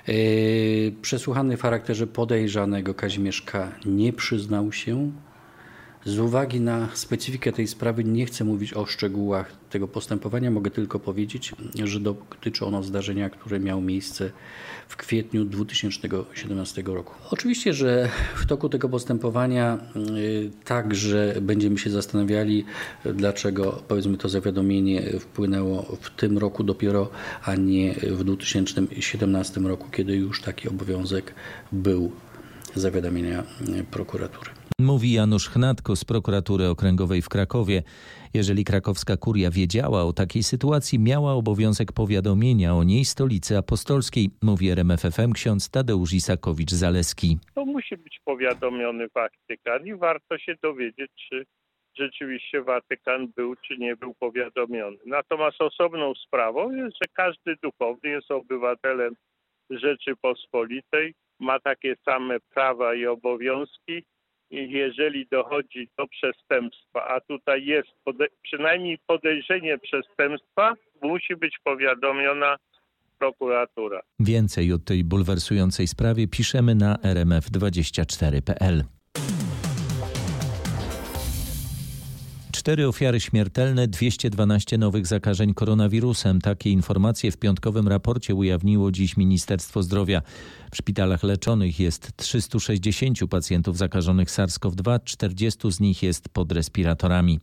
Y, 0.08 0.94
przesłuchany 1.02 1.56
w 1.56 1.62
charakterze 1.62 2.06
podejrzanego 2.06 2.94
Kazimierz 2.94 3.42
K. 3.42 3.72
nie 3.86 4.12
przyznał 4.12 4.72
się. 4.72 5.10
Z 6.06 6.18
uwagi 6.18 6.60
na 6.60 6.88
specyfikę 6.94 7.52
tej 7.52 7.66
sprawy 7.66 8.04
nie 8.04 8.26
chcę 8.26 8.44
mówić 8.44 8.74
o 8.74 8.86
szczegółach 8.86 9.52
tego 9.70 9.88
postępowania. 9.88 10.50
Mogę 10.50 10.70
tylko 10.70 11.00
powiedzieć, 11.00 11.54
że 11.84 12.00
dotyczy 12.00 12.66
ono 12.66 12.82
zdarzenia, 12.82 13.30
które 13.30 13.60
miało 13.60 13.80
miejsce 13.82 14.30
w 14.88 14.96
kwietniu 14.96 15.44
2017 15.44 16.82
roku. 16.86 17.14
Oczywiście, 17.30 17.72
że 17.72 18.08
w 18.36 18.46
toku 18.46 18.68
tego 18.68 18.88
postępowania 18.88 19.78
y, 20.16 20.50
także 20.64 21.34
będziemy 21.42 21.78
się 21.78 21.90
zastanawiali, 21.90 22.64
dlaczego 23.04 23.82
powiedzmy 23.88 24.16
to 24.16 24.28
zawiadomienie 24.28 25.02
wpłynęło 25.20 25.96
w 26.00 26.10
tym 26.10 26.38
roku 26.38 26.64
dopiero, 26.64 27.10
a 27.44 27.54
nie 27.54 27.94
w 27.94 28.24
2017 28.24 29.60
roku, 29.60 29.90
kiedy 29.90 30.16
już 30.16 30.42
taki 30.42 30.68
obowiązek 30.68 31.34
był 31.72 32.12
zawiadamienia 32.74 33.44
prokuratury. 33.90 34.55
Mówi 34.78 35.12
Janusz 35.12 35.48
Chnatko 35.48 35.96
z 35.96 36.04
prokuratury 36.04 36.68
okręgowej 36.68 37.22
w 37.22 37.28
Krakowie. 37.28 37.82
Jeżeli 38.34 38.64
krakowska 38.64 39.16
kuria 39.16 39.50
wiedziała 39.50 40.04
o 40.04 40.12
takiej 40.12 40.42
sytuacji, 40.42 40.98
miała 40.98 41.32
obowiązek 41.32 41.92
powiadomienia 41.92 42.74
o 42.74 42.84
niej 42.84 43.04
stolicy 43.04 43.58
apostolskiej, 43.58 44.30
mówi 44.42 44.70
RMFFM 44.70 45.32
ksiądz 45.32 45.70
Tadeusz 45.70 46.12
Isakowicz-Zaleski. 46.12 47.36
To 47.54 47.64
musi 47.64 47.96
być 47.96 48.20
powiadomiony 48.24 49.06
Watykan 49.14 49.86
i 49.86 49.94
warto 49.94 50.38
się 50.38 50.54
dowiedzieć, 50.62 51.10
czy 51.28 51.46
rzeczywiście 51.98 52.62
Watykan 52.62 53.28
był 53.36 53.54
czy 53.56 53.78
nie 53.78 53.96
był 53.96 54.14
powiadomiony. 54.14 54.96
Natomiast 55.06 55.60
osobną 55.60 56.14
sprawą 56.14 56.72
jest, 56.72 56.96
że 57.02 57.08
każdy 57.12 57.56
duchowny 57.62 58.10
jest 58.10 58.30
obywatelem 58.30 59.14
Rzeczypospolitej, 59.70 61.14
ma 61.40 61.60
takie 61.60 61.94
same 62.04 62.40
prawa 62.54 62.94
i 62.94 63.06
obowiązki 63.06 64.02
jeżeli 64.50 65.26
dochodzi 65.30 65.88
do 65.98 66.06
przestępstwa, 66.06 67.08
a 67.08 67.20
tutaj 67.20 67.64
jest 67.64 67.88
pode 68.04 68.26
przynajmniej 68.42 68.98
podejrzenie 69.06 69.78
przestępstwa, 69.78 70.74
musi 71.02 71.36
być 71.36 71.58
powiadomiona 71.64 72.56
prokuratura. 73.18 74.00
Więcej 74.20 74.72
o 74.72 74.78
tej 74.78 75.04
bulwersującej 75.04 75.86
sprawie 75.86 76.28
piszemy 76.28 76.74
na 76.74 76.94
rmf24.pl. 76.96 78.84
Cztery 82.66 82.88
ofiary 82.88 83.20
śmiertelne, 83.20 83.88
212 83.88 84.78
nowych 84.78 85.06
zakażeń 85.06 85.54
koronawirusem. 85.54 86.40
Takie 86.40 86.70
informacje 86.70 87.30
w 87.30 87.36
piątkowym 87.36 87.88
raporcie 87.88 88.34
ujawniło 88.34 88.92
dziś 88.92 89.16
Ministerstwo 89.16 89.82
Zdrowia. 89.82 90.22
W 90.72 90.76
szpitalach 90.76 91.22
leczonych 91.22 91.80
jest 91.80 92.16
360 92.16 93.18
pacjentów 93.30 93.76
zakażonych 93.76 94.28
SARS-CoV-2, 94.28 95.00
40 95.04 95.72
z 95.72 95.80
nich 95.80 96.02
jest 96.02 96.28
pod 96.28 96.52
respiratorami. 96.52 97.40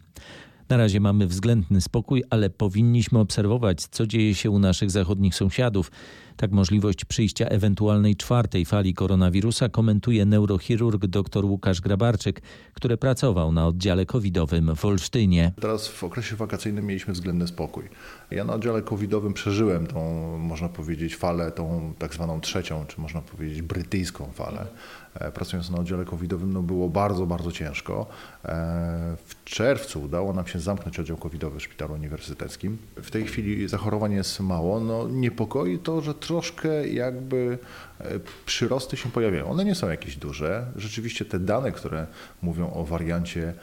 Na 0.70 0.78
razie 0.78 1.00
mamy 1.00 1.28
względny 1.28 1.82
spokój, 1.82 2.24
ale 2.30 2.50
powinniśmy 2.50 3.20
obserwować, 3.20 3.82
co 3.82 4.08
dzieje 4.08 4.36
się 4.36 4.52
u 4.52 4.60
naszych 4.60 4.92
zachodnich 4.92 5.36
sąsiadów. 5.36 5.92
Tak 6.38 6.52
możliwość 6.52 7.06
przyjścia 7.06 7.46
ewentualnej 7.46 8.16
czwartej 8.16 8.66
fali 8.66 8.94
koronawirusa 8.94 9.70
komentuje 9.70 10.26
neurochirurg 10.26 11.06
dr 11.06 11.46
Łukasz 11.46 11.82
Grabarczyk, 11.82 12.42
który 12.74 12.98
pracował 12.98 13.52
na 13.52 13.68
oddziale 13.68 14.06
covidowym 14.06 14.76
w 14.76 14.86
Olsztynie. 14.86 15.52
Teraz 15.62 15.88
w 15.88 16.04
okresie 16.04 16.36
wakacyjnym 16.36 16.86
mieliśmy 16.86 17.14
względny 17.14 17.48
spokój. 17.48 17.84
Ja 18.32 18.44
na 18.44 18.54
oddziale 18.54 18.82
covidowym 18.82 19.34
przeżyłem 19.34 19.88
tą, 19.88 20.38
można 20.38 20.70
powiedzieć, 20.70 21.16
falę, 21.16 21.52
tą 21.52 21.94
tak 22.00 22.14
zwaną 22.14 22.42
trzecią, 22.42 22.86
czy 22.86 23.02
można 23.02 23.22
powiedzieć 23.22 23.62
brytyjską 23.62 24.32
falę. 24.32 24.68
E, 25.14 25.32
pracując 25.32 25.70
na 25.70 25.78
oddziale 25.78 26.06
covidowym, 26.06 26.54
no 26.54 26.62
było 26.62 26.90
bardzo, 26.90 27.26
bardzo 27.26 27.52
ciężko. 27.52 28.08
E, 28.46 29.16
w 29.26 29.44
czerwcu 29.44 30.02
udało 30.02 30.34
nam 30.34 30.48
się 30.48 30.60
zamknąć 30.60 31.00
oddział 31.00 31.18
covidowy 31.18 31.60
w 31.60 31.64
szpitalu 31.64 31.94
uniwersyteckim. 31.94 32.78
W 32.96 33.12
tej 33.12 33.26
chwili 33.26 33.68
zachorowań 33.68 34.14
jest 34.14 34.40
mało. 34.40 34.80
No, 34.80 35.08
niepokoi 35.08 35.80
to, 35.80 36.02
że 36.02 36.14
troszkę 36.28 36.88
jakby 36.88 37.58
e, 38.00 38.20
przyrosty 38.46 38.98
się 38.98 39.12
pojawiają. 39.12 39.50
One 39.50 39.66
nie 39.66 39.76
są 39.76 39.90
jakieś 39.90 40.16
duże. 40.16 40.66
Rzeczywiście 40.76 41.26
te 41.26 41.40
dane, 41.40 41.72
które 41.72 42.08
mówią 42.42 42.74
o 42.74 42.86
wariancie 42.86 43.54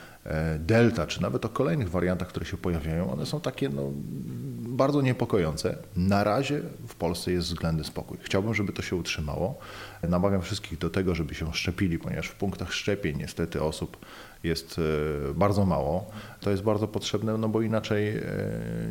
delta, 0.59 1.07
czy 1.07 1.23
nawet 1.23 1.45
o 1.45 1.49
kolejnych 1.49 1.91
wariantach, 1.91 2.29
które 2.29 2.47
się 2.47 2.57
pojawiają, 2.57 3.13
one 3.13 3.27
są 3.27 3.41
takie 3.41 3.69
no, 3.69 3.83
bardzo 4.59 5.03
niepokojące. 5.03 5.77
Na 5.97 6.25
razie 6.25 6.61
w 6.89 6.95
Polsce 6.95 7.33
jest 7.33 7.49
względny 7.49 7.85
spokój. 7.85 8.19
Chciałbym, 8.23 8.55
żeby 8.55 8.73
to 8.73 8.83
się 8.83 8.97
utrzymało. 8.97 9.59
Namawiam 10.09 10.43
wszystkich 10.43 10.79
do 10.79 10.91
tego, 10.91 11.15
żeby 11.15 11.35
się 11.35 11.55
szczepili, 11.55 11.99
ponieważ 11.99 12.29
w 12.29 12.35
punktach 12.35 12.73
szczepień 12.73 13.19
niestety 13.19 13.63
osób 13.63 13.97
jest 14.45 14.81
e, 15.31 15.35
bardzo 15.35 15.67
mało. 15.67 16.11
To 16.41 16.51
jest 16.51 16.63
bardzo 16.63 16.89
potrzebne, 16.89 17.39
no 17.39 17.49
bo 17.49 17.63
inaczej 17.63 18.09
e, 18.09 18.23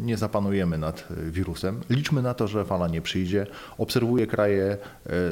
nie 0.01 0.18
zapanujemy 0.18 0.78
nad 0.78 1.08
e, 1.12 1.32
wirusem. 1.32 1.82
Liczmy 1.89 2.22
na 2.22 2.34
to, 2.34 2.48
że 2.48 2.66
fala 2.66 2.88
nie 2.88 3.01
przyjdzie. 3.01 3.48
Obserwuję 3.78 4.28
kraje 4.28 4.78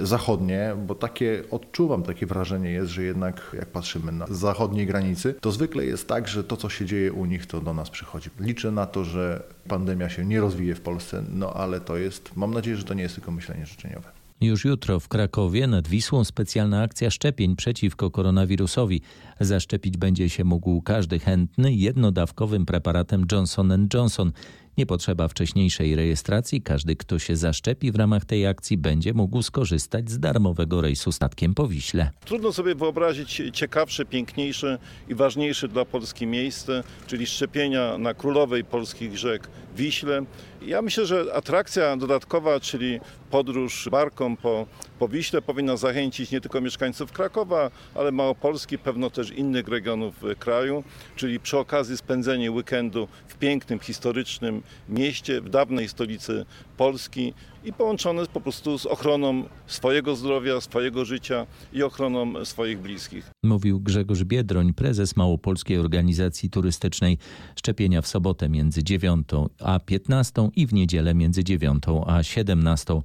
zachodnie, 0.02 0.76
bo 0.88 0.96
takie 0.96 1.44
odczuwam 1.52 2.04
takie 2.04 2.26
wrażenie 2.26 2.72
jest, 2.72 2.92
że 2.92 3.04
jednak 3.04 3.42
jak 3.54 3.66
patrzymy 3.66 4.12
na 4.12 4.28
zachodniej 4.30 4.88
granicy, 4.88 5.34
to 5.42 5.52
zwykle 5.52 5.86
jest 5.86 6.08
tak, 6.08 6.28
że 6.28 6.44
to 6.44 6.58
co 6.58 6.70
się 6.70 6.86
dzieje 6.86 7.14
u 7.14 7.26
nich 7.26 7.46
to 7.46 7.62
do 7.62 7.74
nas 7.74 7.90
przychodzi. 7.90 8.30
Liczę 8.40 8.72
na 8.72 8.86
to, 8.86 9.04
że 9.04 9.44
pandemia 9.68 10.10
się 10.10 10.26
nie 10.26 10.42
rozwije 10.42 10.76
w 10.76 10.82
Polsce, 10.82 11.24
no 11.30 11.54
ale 11.54 11.82
to 11.82 11.98
jest, 11.98 12.36
mam 12.36 12.54
nadzieję, 12.54 12.78
że 12.78 12.84
to 12.84 12.94
nie 12.94 13.04
jest 13.04 13.16
tylko 13.16 13.32
myślenie 13.32 13.66
życzeniowe. 13.66 14.17
Już 14.42 14.66
jutro 14.66 15.00
w 15.00 15.08
Krakowie 15.08 15.68
nad 15.68 15.88
Wisłą 15.88 16.24
specjalna 16.24 16.82
akcja 16.82 17.12
szczepień 17.12 17.56
przeciwko 17.56 18.12
koronawirusowi. 18.12 19.02
Zaszczepić 19.40 19.98
będzie 19.98 20.30
się 20.30 20.44
mógł 20.44 20.82
każdy 20.82 21.20
chętny 21.20 21.74
jednodawkowym 21.74 22.66
preparatem 22.66 23.26
Johnson 23.32 23.88
Johnson. 23.94 24.32
Nie 24.78 24.86
potrzeba 24.86 25.28
wcześniejszej 25.28 25.96
rejestracji. 25.96 26.62
Każdy, 26.62 26.96
kto 26.96 27.20
się 27.20 27.36
zaszczepi 27.36 27.92
w 27.92 27.96
ramach 27.96 28.26
tej 28.26 28.48
akcji, 28.48 28.78
będzie 28.78 29.14
mógł 29.14 29.42
skorzystać 29.42 30.12
z 30.12 30.20
darmowego 30.20 30.82
rejsu 30.82 31.12
statkiem 31.12 31.54
po 31.54 31.68
Wiśle. 31.68 32.12
Trudno 32.26 32.54
sobie 32.54 32.76
wyobrazić 32.76 33.42
ciekawsze, 33.54 34.06
piękniejsze 34.06 34.78
i 35.10 35.16
ważniejsze 35.16 35.68
dla 35.68 35.86
Polski 35.86 36.28
miejsce, 36.28 36.84
czyli 37.08 37.26
szczepienia 37.26 37.98
na 37.98 38.14
królowej 38.14 38.64
polskich 38.64 39.18
rzek 39.18 39.50
Wiśle. 39.76 40.22
Ja 40.62 40.82
myślę, 40.82 41.06
że 41.06 41.34
atrakcja 41.34 41.98
dodatkowa, 41.98 42.60
czyli 42.60 43.00
podróż 43.32 43.90
barką 43.92 44.38
po, 44.38 44.66
po 45.00 45.08
Wiśle 45.08 45.42
powinna 45.42 45.78
zachęcić 45.78 46.32
nie 46.32 46.42
tylko 46.42 46.62
mieszkańców 46.62 47.12
Krakowa, 47.12 47.72
ale 47.96 48.12
Małopolski, 48.12 48.78
pewno 48.78 49.10
też 49.10 49.32
innych 49.32 49.68
regionów 49.68 50.16
kraju, 50.40 50.84
czyli 51.16 51.40
przy 51.40 51.58
okazji 51.58 51.98
spędzenie 51.98 52.52
weekendu 52.52 53.08
w 53.28 53.36
pięknym, 53.36 53.80
historycznym 53.80 54.64
mieście, 54.90 55.42
w 55.42 55.50
dawnej 55.50 55.88
stolicy 55.88 56.46
Polski 56.78 57.34
i 57.64 57.74
połączone 57.74 58.26
po 58.34 58.42
prostu 58.42 58.78
z 58.78 58.86
ochroną 58.86 59.44
swojego 59.68 60.16
zdrowia, 60.16 60.62
swojego 60.62 61.06
życia 61.06 61.48
i 61.74 61.84
ochroną 61.84 62.46
swoich 62.46 62.80
bliskich. 62.80 63.32
Mówił 63.44 63.80
Grzegorz 63.80 64.24
Biedroń, 64.24 64.74
prezes 64.74 65.16
Małopolskiej 65.16 65.78
Organizacji 65.78 66.50
Turystycznej. 66.50 67.18
Szczepienia 67.56 68.02
w 68.02 68.08
sobotę 68.08 68.50
między 68.50 68.84
9 68.84 69.28
a 69.60 69.80
15 69.80 70.50
i 70.56 70.68
w 70.68 70.74
niedzielę 70.74 71.16
między 71.16 71.44
9 71.44 71.84
a 72.08 72.24
17. 72.24 73.02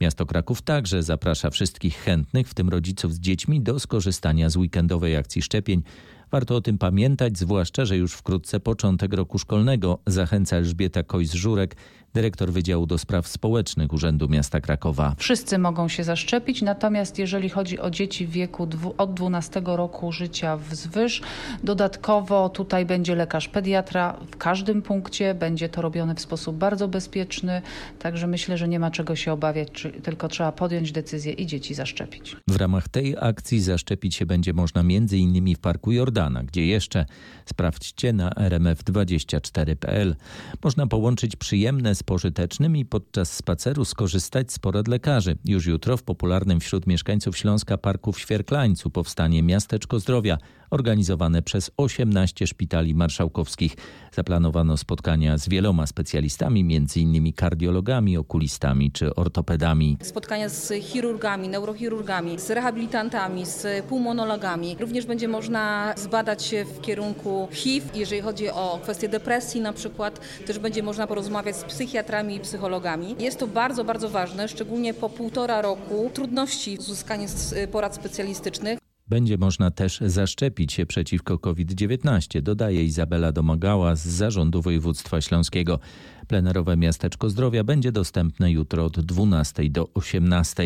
Miasto 0.00 0.26
Kraków 0.26 0.62
także 0.62 1.02
zaprasza 1.02 1.50
wszystkich 1.50 1.96
chętnych, 1.96 2.48
w 2.48 2.54
tym 2.54 2.68
rodziców 2.68 3.14
z 3.14 3.20
dziećmi, 3.20 3.60
do 3.60 3.80
skorzystania 3.80 4.50
z 4.50 4.56
weekendowej 4.56 5.16
akcji 5.16 5.42
szczepień. 5.42 5.82
Warto 6.30 6.56
o 6.56 6.60
tym 6.60 6.78
pamiętać, 6.78 7.38
zwłaszcza, 7.38 7.84
że 7.84 7.96
już 7.96 8.12
wkrótce 8.12 8.60
początek 8.60 9.12
roku 9.12 9.38
szkolnego, 9.38 9.98
zachęca 10.06 10.56
Elżbieta 10.56 11.02
Kojs-Żurek, 11.02 11.74
dyrektor 12.16 12.52
Wydziału 12.52 12.86
do 12.86 12.98
Spraw 12.98 13.28
Społecznych 13.28 13.92
Urzędu 13.92 14.28
Miasta 14.28 14.60
Krakowa. 14.60 15.14
Wszyscy 15.18 15.58
mogą 15.58 15.88
się 15.88 16.04
zaszczepić, 16.04 16.62
natomiast 16.62 17.18
jeżeli 17.18 17.48
chodzi 17.48 17.80
o 17.80 17.90
dzieci 17.90 18.26
w 18.26 18.30
wieku 18.30 18.68
od 18.98 19.14
12 19.14 19.62
roku 19.64 20.12
życia 20.12 20.56
wzwyż, 20.56 21.20
dodatkowo 21.64 22.48
tutaj 22.48 22.86
będzie 22.86 23.14
lekarz 23.14 23.48
pediatra 23.48 24.16
w 24.30 24.36
każdym 24.36 24.82
punkcie, 24.82 25.34
będzie 25.34 25.68
to 25.68 25.82
robione 25.82 26.14
w 26.14 26.20
sposób 26.20 26.56
bardzo 26.56 26.88
bezpieczny, 26.88 27.62
także 27.98 28.26
myślę, 28.26 28.58
że 28.58 28.68
nie 28.68 28.80
ma 28.80 28.90
czego 28.90 29.16
się 29.16 29.32
obawiać, 29.32 29.86
tylko 30.02 30.28
trzeba 30.28 30.52
podjąć 30.52 30.92
decyzję 30.92 31.32
i 31.32 31.46
dzieci 31.46 31.74
zaszczepić. 31.74 32.36
W 32.48 32.56
ramach 32.56 32.88
tej 32.88 33.16
akcji 33.20 33.60
zaszczepić 33.60 34.14
się 34.14 34.26
będzie 34.26 34.52
można 34.52 34.80
m.in. 34.80 35.54
w 35.54 35.58
Parku 35.58 35.92
Jordana, 35.92 36.42
gdzie 36.42 36.66
jeszcze 36.66 37.06
sprawdźcie 37.46 38.12
na 38.12 38.30
rmf24.pl. 38.30 40.16
Można 40.64 40.86
połączyć 40.86 41.36
przyjemne 41.36 41.94
z 41.94 42.05
pożytecznym 42.06 42.76
i 42.76 42.84
podczas 42.84 43.32
spaceru 43.32 43.84
skorzystać 43.84 44.52
z 44.52 44.58
porad 44.58 44.88
lekarzy. 44.88 45.36
Już 45.44 45.66
jutro 45.66 45.96
w 45.96 46.02
popularnym 46.02 46.60
wśród 46.60 46.86
mieszkańców 46.86 47.38
Śląska 47.38 47.78
Parku 47.78 48.12
w 48.12 48.20
Świerklańcu 48.20 48.90
powstanie 48.90 49.42
Miasteczko 49.42 50.00
Zdrowia 50.00 50.38
organizowane 50.70 51.42
przez 51.42 51.70
18 51.76 52.46
szpitali 52.46 52.94
marszałkowskich. 52.94 53.76
Zaplanowano 54.12 54.76
spotkania 54.76 55.38
z 55.38 55.48
wieloma 55.48 55.86
specjalistami, 55.86 56.60
m.in. 56.60 57.32
kardiologami, 57.32 58.16
okulistami 58.16 58.92
czy 58.92 59.14
ortopedami. 59.14 59.96
Spotkania 60.02 60.48
z 60.48 60.72
chirurgami, 60.84 61.48
neurochirurgami, 61.48 62.38
z 62.38 62.50
rehabilitantami, 62.50 63.46
z 63.46 63.86
pulmonologami. 63.86 64.76
Również 64.80 65.06
będzie 65.06 65.28
można 65.28 65.94
zbadać 65.96 66.44
się 66.44 66.64
w 66.64 66.80
kierunku 66.80 67.48
HIV, 67.52 67.86
jeżeli 67.94 68.20
chodzi 68.20 68.48
o 68.50 68.80
kwestię 68.82 69.08
depresji 69.08 69.60
na 69.60 69.72
przykład. 69.72 70.20
Też 70.46 70.58
będzie 70.58 70.82
można 70.82 71.06
porozmawiać 71.06 71.56
z 71.56 71.64
psychiatrami 71.64 72.36
i 72.36 72.40
psychologami. 72.40 73.16
Jest 73.18 73.38
to 73.38 73.46
bardzo, 73.46 73.84
bardzo 73.84 74.08
ważne, 74.08 74.48
szczególnie 74.48 74.94
po 74.94 75.08
półtora 75.08 75.62
roku 75.62 76.10
trudności 76.14 76.76
z 76.76 76.88
uzyskaniem 76.88 77.28
porad 77.72 77.94
specjalistycznych. 77.94 78.85
Będzie 79.08 79.38
można 79.38 79.70
też 79.70 80.00
zaszczepić 80.00 80.72
się 80.72 80.86
przeciwko 80.86 81.38
COVID-19, 81.38 82.42
dodaje 82.42 82.84
Izabela 82.84 83.32
Domagała 83.32 83.96
z 83.96 84.06
Zarządu 84.06 84.62
Województwa 84.62 85.20
Śląskiego. 85.20 85.78
Plenerowe 86.26 86.76
Miasteczko 86.76 87.30
Zdrowia 87.30 87.64
będzie 87.64 87.92
dostępne 87.92 88.50
jutro 88.50 88.84
od 88.84 89.00
12 89.00 89.70
do 89.70 89.88
18. 89.94 90.62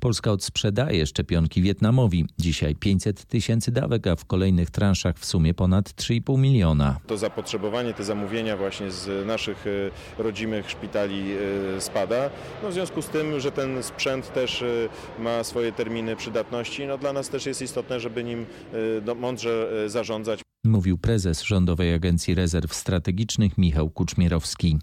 Polska 0.00 0.32
odsprzedaje 0.32 1.06
szczepionki 1.06 1.62
Wietnamowi. 1.62 2.26
Dzisiaj 2.38 2.74
500 2.74 3.24
tysięcy 3.24 3.72
dawek, 3.72 4.06
a 4.06 4.16
w 4.16 4.24
kolejnych 4.24 4.70
transzach 4.70 5.18
w 5.18 5.24
sumie 5.24 5.54
ponad 5.54 5.90
3,5 5.90 6.38
miliona. 6.38 7.00
To 7.06 7.16
zapotrzebowanie, 7.16 7.94
te 7.94 8.04
zamówienia 8.04 8.56
właśnie 8.56 8.90
z 8.90 9.26
naszych 9.26 9.66
e, 9.66 10.22
rodzimych 10.22 10.70
szpitali 10.70 11.32
e, 11.76 11.80
spada. 11.80 12.30
No 12.62 12.68
w 12.70 12.72
związku 12.72 13.02
z 13.02 13.08
tym, 13.08 13.40
że 13.40 13.52
ten 13.52 13.82
sprzęt 13.82 14.32
też 14.32 14.62
e, 14.62 14.66
ma 15.18 15.44
swoje 15.44 15.72
terminy 15.72 16.16
przydatności, 16.16 16.86
no 16.86 16.98
dla 16.98 17.12
nas 17.12 17.28
też 17.28 17.46
jest 17.46 17.62
istotne, 17.62 18.00
żeby 18.00 18.24
nim 18.24 18.46
mądrze 19.16 19.70
zarządzać. 19.86 20.44
Mówił 20.64 20.98
prezes 20.98 21.42
Rządowej 21.42 21.94
Agencji 21.94 22.34
Rezerw 22.34 22.74
Strategicznych 22.74 23.58
Michał 23.58 23.90
Kuczmierowski. 23.90 24.78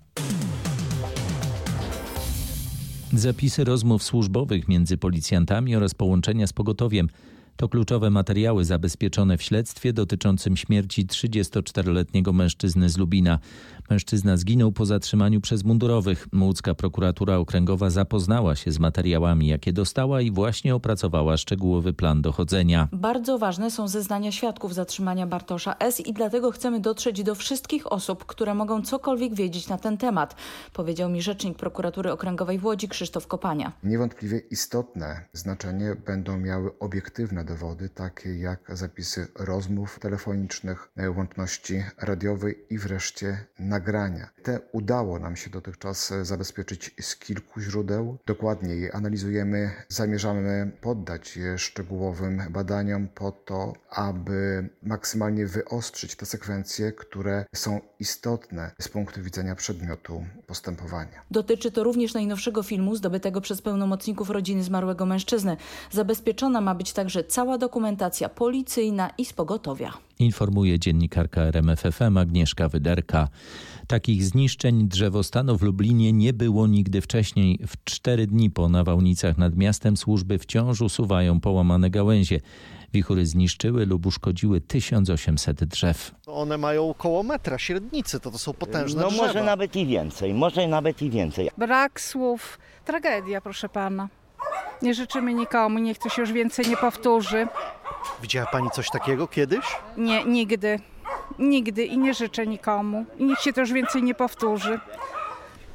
Zapisy 3.13 3.63
rozmów 3.63 4.03
służbowych 4.03 4.67
między 4.67 4.97
policjantami 4.97 5.75
oraz 5.75 5.93
połączenia 5.93 6.47
z 6.47 6.53
pogotowiem 6.53 7.09
to 7.55 7.69
kluczowe 7.69 8.09
materiały 8.09 8.65
zabezpieczone 8.65 9.37
w 9.37 9.43
śledztwie 9.43 9.93
dotyczącym 9.93 10.57
śmierci 10.57 11.05
34-letniego 11.05 12.33
mężczyzny 12.33 12.89
z 12.89 12.97
Lubina. 12.97 13.39
Mężczyzna 13.89 14.37
zginął 14.37 14.71
po 14.71 14.85
zatrzymaniu 14.85 15.41
przez 15.41 15.63
mundurowych. 15.63 16.27
Łódzka 16.41 16.75
prokuratura 16.75 17.35
okręgowa 17.35 17.89
zapoznała 17.89 18.55
się 18.55 18.71
z 18.71 18.79
materiałami, 18.79 19.47
jakie 19.47 19.73
dostała 19.73 20.21
i 20.21 20.31
właśnie 20.31 20.75
opracowała 20.75 21.37
szczegółowy 21.37 21.93
plan 21.93 22.21
dochodzenia. 22.21 22.87
Bardzo 22.91 23.37
ważne 23.37 23.71
są 23.71 23.87
zeznania 23.87 24.31
świadków 24.31 24.73
zatrzymania 24.73 25.27
Bartosza 25.27 25.75
S. 25.79 25.99
i 25.99 26.13
dlatego 26.13 26.51
chcemy 26.51 26.79
dotrzeć 26.79 27.23
do 27.23 27.35
wszystkich 27.35 27.91
osób, 27.91 28.25
które 28.25 28.53
mogą 28.53 28.81
cokolwiek 28.81 29.35
wiedzieć 29.35 29.67
na 29.67 29.77
ten 29.77 29.97
temat, 29.97 30.35
powiedział 30.73 31.09
mi 31.09 31.21
rzecznik 31.21 31.57
prokuratury 31.57 32.11
okręgowej 32.11 32.59
w 32.59 32.65
Łodzi 32.65 32.87
Krzysztof 32.87 33.27
Kopania. 33.27 33.71
Niewątpliwie 33.83 34.39
istotne 34.39 35.25
znaczenie 35.33 35.95
będą 36.05 36.37
miały 36.37 36.79
obiektywne 36.79 37.40
dostępne 37.41 37.65
dowody, 37.65 37.89
takie 37.89 38.37
jak 38.37 38.59
zapisy 38.69 39.27
rozmów 39.35 39.99
telefonicznych, 39.99 40.89
łączności 41.15 41.83
radiowej 41.97 42.65
i 42.69 42.77
wreszcie 42.77 43.45
nagrania. 43.59 44.29
Te 44.43 44.59
udało 44.71 45.19
nam 45.19 45.35
się 45.35 45.49
dotychczas 45.49 46.13
zabezpieczyć 46.21 46.95
z 47.01 47.15
kilku 47.15 47.61
źródeł. 47.61 48.17
Dokładnie 48.25 48.75
je 48.75 48.95
analizujemy, 48.95 49.71
zamierzamy 49.89 50.71
poddać 50.81 51.37
je 51.37 51.57
szczegółowym 51.57 52.41
badaniom 52.49 53.07
po 53.07 53.31
to, 53.31 53.73
aby 53.89 54.69
maksymalnie 54.83 55.47
wyostrzyć 55.47 56.15
te 56.15 56.25
sekwencje, 56.25 56.91
które 56.91 57.45
są 57.55 57.81
istotne 57.99 58.71
z 58.81 58.87
punktu 58.87 59.21
widzenia 59.21 59.55
przedmiotu 59.55 60.25
postępowania. 60.47 61.21
Dotyczy 61.31 61.71
to 61.71 61.83
również 61.83 62.13
najnowszego 62.13 62.63
filmu 62.63 62.95
zdobytego 62.95 63.41
przez 63.41 63.61
pełnomocników 63.61 64.29
rodziny 64.29 64.63
zmarłego 64.63 65.05
mężczyzny. 65.05 65.57
Zabezpieczona 65.91 66.61
ma 66.61 66.75
być 66.75 66.93
także 66.93 67.23
cała 67.31 67.57
dokumentacja 67.57 68.29
policyjna 68.29 69.09
i 69.17 69.25
z 69.25 69.33
pogotowia. 69.33 69.93
Informuje 70.19 70.79
dziennikarka 70.79 71.41
RMFFM 71.41 72.17
Agnieszka 72.17 72.69
Wyderka. 72.69 73.27
Takich 73.87 74.23
zniszczeń 74.23 74.87
drzewostanu 74.87 75.57
w 75.57 75.61
Lublinie 75.61 76.13
nie 76.13 76.33
było 76.33 76.67
nigdy 76.67 77.01
wcześniej. 77.01 77.59
W 77.67 77.83
cztery 77.83 78.27
dni 78.27 78.49
po 78.49 78.69
nawałnicach 78.69 79.37
nad 79.37 79.55
miastem 79.55 79.97
służby 79.97 80.37
wciąż 80.39 80.81
usuwają 80.81 81.39
połamane 81.39 81.89
gałęzie. 81.89 82.39
Wichury 82.93 83.25
zniszczyły 83.25 83.85
lub 83.85 84.05
uszkodziły 84.05 84.61
1800 84.61 85.63
drzew. 85.63 86.11
One 86.27 86.57
mają 86.57 86.89
około 86.89 87.23
metra 87.23 87.57
średnicy, 87.57 88.19
to 88.19 88.31
to 88.31 88.37
są 88.37 88.53
potężne 88.53 89.01
No 89.01 89.07
drzewa. 89.09 89.27
może 89.27 89.43
nawet 89.43 89.75
i 89.75 89.85
więcej, 89.85 90.33
może 90.33 90.67
nawet 90.67 91.01
i 91.01 91.09
więcej. 91.09 91.49
Brak 91.57 92.01
słów, 92.01 92.59
tragedia 92.85 93.41
proszę 93.41 93.69
pana. 93.69 94.07
Nie 94.81 94.93
życzymy 94.93 95.33
nikomu, 95.33 95.79
niech 95.79 95.97
to 95.97 96.09
się 96.09 96.21
już 96.21 96.31
więcej 96.31 96.65
nie 96.69 96.77
powtórzy. 96.77 97.47
Widziała 98.21 98.47
pani 98.51 98.69
coś 98.69 98.89
takiego 98.89 99.27
kiedyś? 99.27 99.65
Nie, 99.97 100.25
nigdy. 100.25 100.79
Nigdy 101.39 101.85
i 101.85 101.97
nie 101.97 102.13
życzę 102.13 102.47
nikomu. 102.47 103.05
I 103.17 103.23
niech 103.25 103.39
się 103.39 103.53
to 103.53 103.61
już 103.61 103.73
więcej 103.73 104.03
nie 104.03 104.15
powtórzy. 104.15 104.79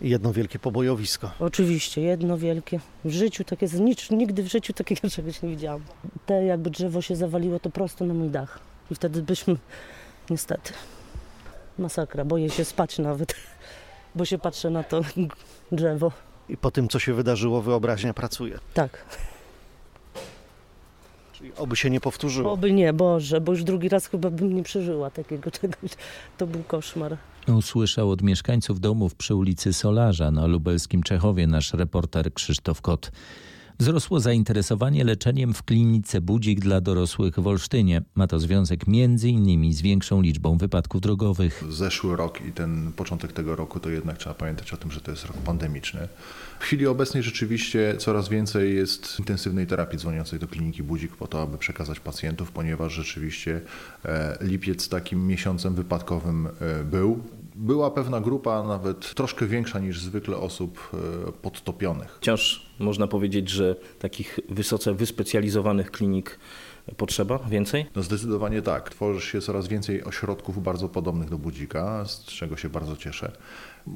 Jedno 0.01 0.33
wielkie 0.33 0.59
pobojowisko. 0.59 1.31
Oczywiście, 1.41 2.01
jedno 2.01 2.39
wielkie. 2.39 2.81
W 3.05 3.11
życiu 3.11 3.45
takie, 3.45 3.67
nic, 3.67 4.11
nigdy 4.11 4.43
w 4.43 4.47
życiu 4.47 4.73
takiego 4.73 5.11
czegoś 5.17 5.43
nie 5.43 5.49
widziałam. 5.49 5.83
Te 6.27 6.45
jakby 6.45 6.71
drzewo 6.71 7.03
się 7.03 7.17
zawaliło 7.17 7.59
to 7.59 7.71
prosto 7.71 8.05
na 8.05 8.15
mój 8.15 8.29
dach. 8.29 8.59
I 8.91 8.95
wtedy 8.95 9.23
byśmy, 9.23 9.57
niestety, 10.31 10.73
masakra. 11.79 12.25
Boję 12.25 12.51
się 12.51 12.65
spać 12.65 12.99
nawet, 12.99 13.35
bo 14.15 14.25
się 14.25 14.39
patrzę 14.39 14.71
na 14.71 14.83
to 14.83 15.01
drzewo. 15.73 16.13
I 16.49 16.57
po 16.57 16.71
tym, 16.71 16.89
co 16.89 16.99
się 16.99 17.15
wydarzyło, 17.15 17.63
wyobraźnia 17.63 18.15
pracuje. 18.15 18.59
Tak. 18.75 19.05
Czyli 21.33 21.53
oby 21.57 21.77
się 21.77 21.91
nie 21.91 22.01
powtórzyło. 22.01 22.53
Oby 22.53 22.73
nie, 22.73 22.93
Boże, 22.93 23.41
bo 23.41 23.53
już 23.53 23.65
drugi 23.65 23.89
raz 23.89 24.07
chyba 24.07 24.31
bym 24.31 24.55
nie 24.57 24.63
przeżyła 24.63 25.11
takiego 25.11 25.51
czegoś. 25.61 25.91
To 26.39 26.47
był 26.47 26.63
koszmar. 26.63 27.17
Usłyszał 27.49 28.11
od 28.11 28.23
mieszkańców 28.23 28.81
domów 28.81 29.15
przy 29.15 29.35
ulicy 29.35 29.73
Solarza 29.73 30.31
na 30.31 30.47
lubelskim 30.47 31.03
Czechowie 31.03 31.47
nasz 31.47 31.73
reporter 31.75 32.35
Krzysztof 32.35 32.81
Kot. 32.81 33.11
Wzrosło 33.79 34.21
zainteresowanie 34.21 35.05
leczeniem 35.05 35.55
w 35.55 35.63
klinice 35.63 36.21
Budzik 36.21 36.61
dla 36.61 36.81
dorosłych 36.81 37.41
w 37.41 37.47
Olsztynie. 37.47 38.03
Ma 38.15 38.27
to 38.27 38.41
związek 38.41 38.81
m.in. 38.89 39.73
z 39.75 39.83
większą 39.83 40.23
liczbą 40.23 40.59
wypadków 40.59 41.01
drogowych. 41.01 41.65
Zeszły 41.71 42.17
rok 42.17 42.41
i 42.49 42.53
ten 42.53 42.93
początek 42.93 43.33
tego 43.33 43.57
roku 43.57 43.81
to 43.81 43.91
jednak 43.91 44.19
trzeba 44.19 44.35
pamiętać 44.35 44.73
o 44.73 44.77
tym, 44.77 44.91
że 44.91 45.01
to 45.01 45.11
jest 45.11 45.25
rok 45.25 45.37
pandemiczny. 45.37 46.09
W 46.59 46.63
chwili 46.63 46.87
obecnej 46.87 47.23
rzeczywiście 47.23 47.95
coraz 47.99 48.29
więcej 48.29 48.77
jest 48.77 49.19
intensywnej 49.19 49.67
terapii 49.67 49.99
dzwoniącej 49.99 50.39
do 50.39 50.49
kliniki 50.49 50.83
Budzik 50.83 51.17
po 51.17 51.27
to, 51.27 51.43
aby 51.43 51.59
przekazać 51.59 52.01
pacjentów, 52.01 52.53
ponieważ 52.53 52.93
rzeczywiście 52.93 53.61
lipiec 54.41 54.89
takim 54.89 55.27
miesiącem 55.27 55.75
wypadkowym 55.75 56.49
był. 56.91 57.23
Była 57.59 57.91
pewna 57.91 58.21
grupa, 58.21 58.63
nawet 58.63 59.15
troszkę 59.15 59.47
większa 59.47 59.79
niż 59.79 60.01
zwykle 60.01 60.37
osób 60.37 60.91
podtopionych. 61.43 62.19
Wciąż 62.21 62.67
można 62.79 63.07
powiedzieć, 63.07 63.49
że 63.49 63.77
takich 63.99 64.41
wysoce 64.49 64.95
wyspecjalizowanych 64.95 65.91
klinik 65.91 66.39
potrzeba 66.97 67.39
więcej? 67.39 67.87
No 67.97 68.03
zdecydowanie 68.03 68.63
tak. 68.63 68.91
Tworzy 68.91 69.27
się 69.27 69.41
coraz 69.41 69.69
więcej 69.69 70.05
ośrodków 70.05 70.63
bardzo 70.63 70.89
podobnych 70.89 71.31
do 71.31 71.39
Budzika, 71.39 72.05
z 72.05 72.25
czego 72.25 72.57
się 72.57 72.69
bardzo 72.69 72.97
cieszę. 72.97 73.33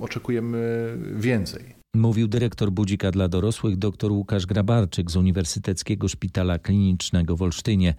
Oczekujemy 0.01 0.99
więcej. 1.17 1.81
Mówił 1.95 2.29
dyrektor 2.29 2.71
Budzika 2.71 3.11
dla 3.11 3.29
dorosłych 3.29 3.77
dr 3.77 4.13
Łukasz 4.13 4.47
Grabarczyk 4.47 5.11
z 5.11 5.17
Uniwersyteckiego 5.17 6.09
Szpitala 6.09 6.59
Klinicznego 6.59 7.37
w 7.37 7.43
Olsztynie. 7.43 7.95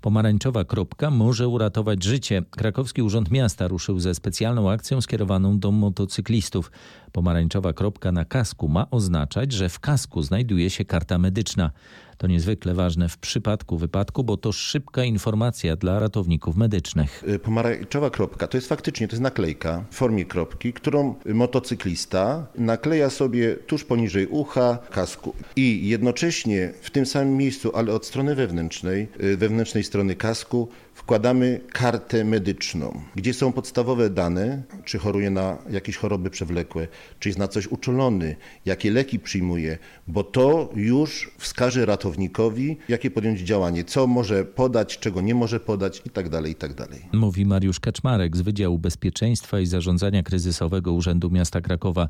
Pomarańczowa 0.00 0.64
kropka 0.64 1.10
może 1.10 1.48
uratować 1.48 2.04
życie. 2.04 2.42
Krakowski 2.50 3.02
Urząd 3.02 3.30
Miasta 3.30 3.68
ruszył 3.68 4.00
ze 4.00 4.14
specjalną 4.14 4.70
akcją 4.70 5.00
skierowaną 5.00 5.58
do 5.58 5.70
motocyklistów. 5.70 6.70
Pomarańczowa 7.12 7.72
kropka 7.72 8.12
na 8.12 8.24
kasku 8.24 8.68
ma 8.68 8.90
oznaczać, 8.90 9.52
że 9.52 9.68
w 9.68 9.80
kasku 9.80 10.22
znajduje 10.22 10.70
się 10.70 10.84
karta 10.84 11.18
medyczna. 11.18 11.70
To 12.16 12.26
niezwykle 12.26 12.74
ważne 12.74 13.08
w 13.08 13.18
przypadku 13.18 13.78
wypadku, 13.78 14.24
bo 14.24 14.36
to 14.36 14.52
szybka 14.52 15.04
informacja 15.04 15.76
dla 15.76 15.98
ratowników 15.98 16.56
medycznych. 16.56 17.24
Pomarańczowa 17.42 18.10
kropka 18.10 18.46
to 18.46 18.56
jest 18.56 18.68
faktycznie 18.68 19.08
to 19.08 19.12
jest 19.12 19.22
naklejka 19.22 19.84
w 19.90 19.94
formie 19.94 20.24
kropki, 20.24 20.72
którą 20.72 21.14
motocyklista 21.34 22.46
nakleja 22.58 23.10
sobie 23.10 23.56
tuż 23.56 23.84
poniżej 23.84 24.26
ucha, 24.26 24.78
kasku 24.90 25.34
i 25.56 25.88
jednocześnie 25.88 26.72
w 26.80 26.90
tym 26.90 27.06
samym 27.06 27.36
miejscu, 27.36 27.70
ale 27.74 27.92
od 27.92 28.06
strony 28.06 28.34
wewnętrznej, 28.34 29.08
wewnętrznej 29.36 29.84
strony 29.84 30.16
kasku 30.16 30.68
wkładamy 30.94 31.60
kartę 31.72 32.24
medyczną, 32.24 33.00
gdzie 33.16 33.34
są 33.34 33.52
podstawowe 33.52 34.10
dane, 34.10 34.62
czy 34.84 34.98
choruje 34.98 35.30
na 35.30 35.58
jakieś 35.70 35.96
choroby 35.96 36.30
przewlekłe, 36.30 36.88
czy 37.18 37.28
jest 37.28 37.38
na 37.38 37.48
coś 37.48 37.66
uczulony, 37.66 38.36
jakie 38.66 38.90
leki 38.90 39.18
przyjmuje, 39.18 39.78
bo 40.08 40.24
to 40.24 40.70
już 40.76 41.30
wskaże 41.38 41.86
ratownikowi, 41.86 42.76
jakie 42.88 43.10
podjąć 43.10 43.40
działanie, 43.40 43.84
co 43.84 44.06
może 44.06 44.44
podać, 44.44 44.98
czego 44.98 45.20
nie 45.20 45.34
może 45.34 45.60
podać 45.60 46.02
itd. 46.04 46.42
itd. 46.48 46.86
Mówi 47.12 47.46
Mariusz 47.46 47.80
Kaczmarek 47.80 48.36
z 48.36 48.40
Wydziału 48.40 48.78
Bezpieczeństwa 48.78 49.60
i 49.60 49.66
Zarządzania 49.66 50.22
Kryzysowego 50.22 50.92
Urzędu 50.92 51.17
Miasta 51.26 51.60
Krakowa. 51.60 52.08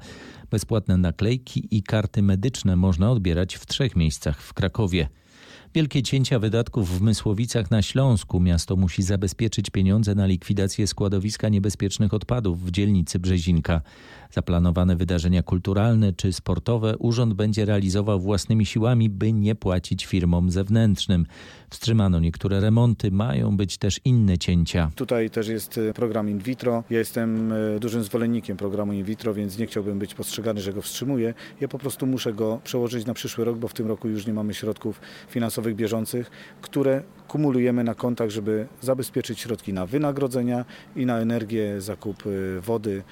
Bezpłatne 0.51 0.97
naklejki 0.97 1.68
i 1.71 1.83
karty 1.83 2.23
medyczne 2.23 2.77
można 2.77 3.11
odbierać 3.11 3.55
w 3.55 3.66
trzech 3.66 3.97
miejscach 3.97 4.42
w 4.42 4.55
Krakowie. 4.55 5.09
Wielkie 5.75 6.03
cięcia 6.03 6.38
wydatków 6.38 6.99
w 6.99 7.03
Mysłowicach 7.03 7.71
na 7.71 7.83
Śląsku. 7.83 8.40
Miasto 8.40 8.77
musi 8.77 9.03
zabezpieczyć 9.03 9.71
pieniądze 9.71 10.14
na 10.14 10.27
likwidację 10.27 10.87
składowiska 10.87 11.49
niebezpiecznych 11.49 12.14
odpadów 12.14 12.64
w 12.64 12.71
dzielnicy 12.71 13.18
Brzezinka. 13.18 13.81
Zaplanowane 14.31 14.97
wydarzenia 14.97 15.43
kulturalne 15.43 16.12
czy 16.12 16.33
sportowe 16.33 16.97
urząd 16.99 17.35
będzie 17.35 17.64
realizował 17.64 18.21
własnymi 18.21 18.67
siłami, 18.67 19.11
by 19.11 19.33
nie 19.33 19.55
płacić 19.55 20.07
firmom 20.07 20.51
zewnętrznym. 20.51 21.27
Wstrzymano 21.71 22.21
niektóre 22.21 22.61
remonty, 22.61 23.11
mają 23.11 23.57
być 23.57 23.79
też 23.79 24.01
inne 24.05 24.38
cięcia. 24.38 24.91
Tutaj 24.95 25.31
też 25.31 25.49
jest 25.49 25.81
program 25.95 26.31
in 26.31 26.38
vitro. 26.38 26.85
Ja 26.91 26.99
jestem 26.99 27.53
dużym 27.81 28.03
zwolennikiem 28.03 28.57
programu 28.57 28.93
in 28.93 29.05
vitro, 29.05 29.35
więc 29.35 29.59
nie 29.59 29.67
chciałbym 29.67 29.99
być 29.99 30.14
postrzegany, 30.14 30.61
że 30.61 30.73
go 30.73 30.83
wstrzymuję. 30.83 31.35
Ja 31.61 31.69
po 31.69 31.79
prostu 31.79 32.07
muszę 32.07 32.33
go 32.33 32.61
przełożyć 32.64 33.07
na 33.07 33.14
przyszły 33.14 33.45
rok, 33.45 33.59
bo 33.59 33.69
w 33.69 33.75
tym 33.75 33.87
roku 33.87 34.09
już 34.09 34.27
nie 34.27 34.33
mamy 34.33 34.55
środków 34.55 35.01
finansowych 35.29 35.77
bieżących, 35.77 36.31
które 36.61 37.03
kumulujemy 37.29 37.85
na 37.85 37.95
kontach, 37.95 38.31
żeby 38.31 38.67
zabezpieczyć 38.81 39.41
środki 39.41 39.73
na 39.73 39.87
wynagrodzenia 39.87 40.64
i 40.97 41.07
na 41.07 41.19
energię, 41.19 41.81
zakup 41.81 42.23
wody, 42.61 43.03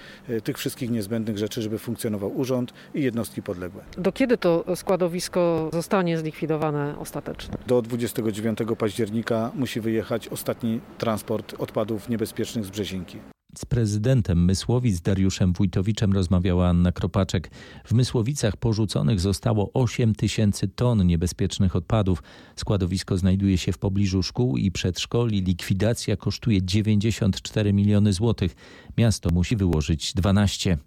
tych 0.44 0.58
wszystkich 0.58 0.90
niezbędnych 0.90 1.38
rzeczy, 1.38 1.62
żeby 1.62 1.78
funkcjonował 1.78 2.38
urząd 2.38 2.72
i 2.94 3.02
jednostki 3.02 3.42
podległe. 3.42 3.82
Do 3.98 4.12
kiedy 4.12 4.36
to 4.38 4.64
składowisko 4.76 5.70
zostanie 5.72 6.18
zlikwidowane 6.18 6.98
ostatecznie? 6.98 7.54
Do 7.66 7.82
29 7.82 8.58
października 8.78 9.50
musi 9.54 9.80
wyjechać 9.80 10.28
ostatni 10.28 10.80
transport 10.98 11.54
odpadów 11.58 12.08
niebezpiecznych 12.08 12.64
z 12.64 12.70
Brzezinki. 12.70 13.18
Z 13.56 13.64
prezydentem 13.64 14.44
Mysłowic 14.44 15.00
Dariuszem 15.00 15.52
Wójtowiczem 15.52 16.12
rozmawiała 16.12 16.68
Anna 16.68 16.92
Kropaczek. 16.92 17.50
W 17.84 17.92
Mysłowicach 17.92 18.56
porzuconych 18.56 19.20
zostało 19.20 19.70
8 19.74 20.14
tysięcy 20.14 20.68
ton 20.68 21.06
niebezpiecznych 21.06 21.76
odpadów. 21.76 22.22
Składowisko 22.56 23.16
znajduje 23.16 23.58
się 23.58 23.72
w 23.72 23.78
pobliżu 23.78 24.22
szkół 24.22 24.56
i 24.56 24.70
przedszkoli. 24.70 25.42
Likwidacja 25.42 26.16
kosztuje 26.16 26.62
94 26.62 27.72
miliony 27.72 28.12
złotych. 28.12 28.56
Miasto 28.98 29.30
musi 29.30 29.56
wyłożyć 29.56 30.14
12. 30.14 30.78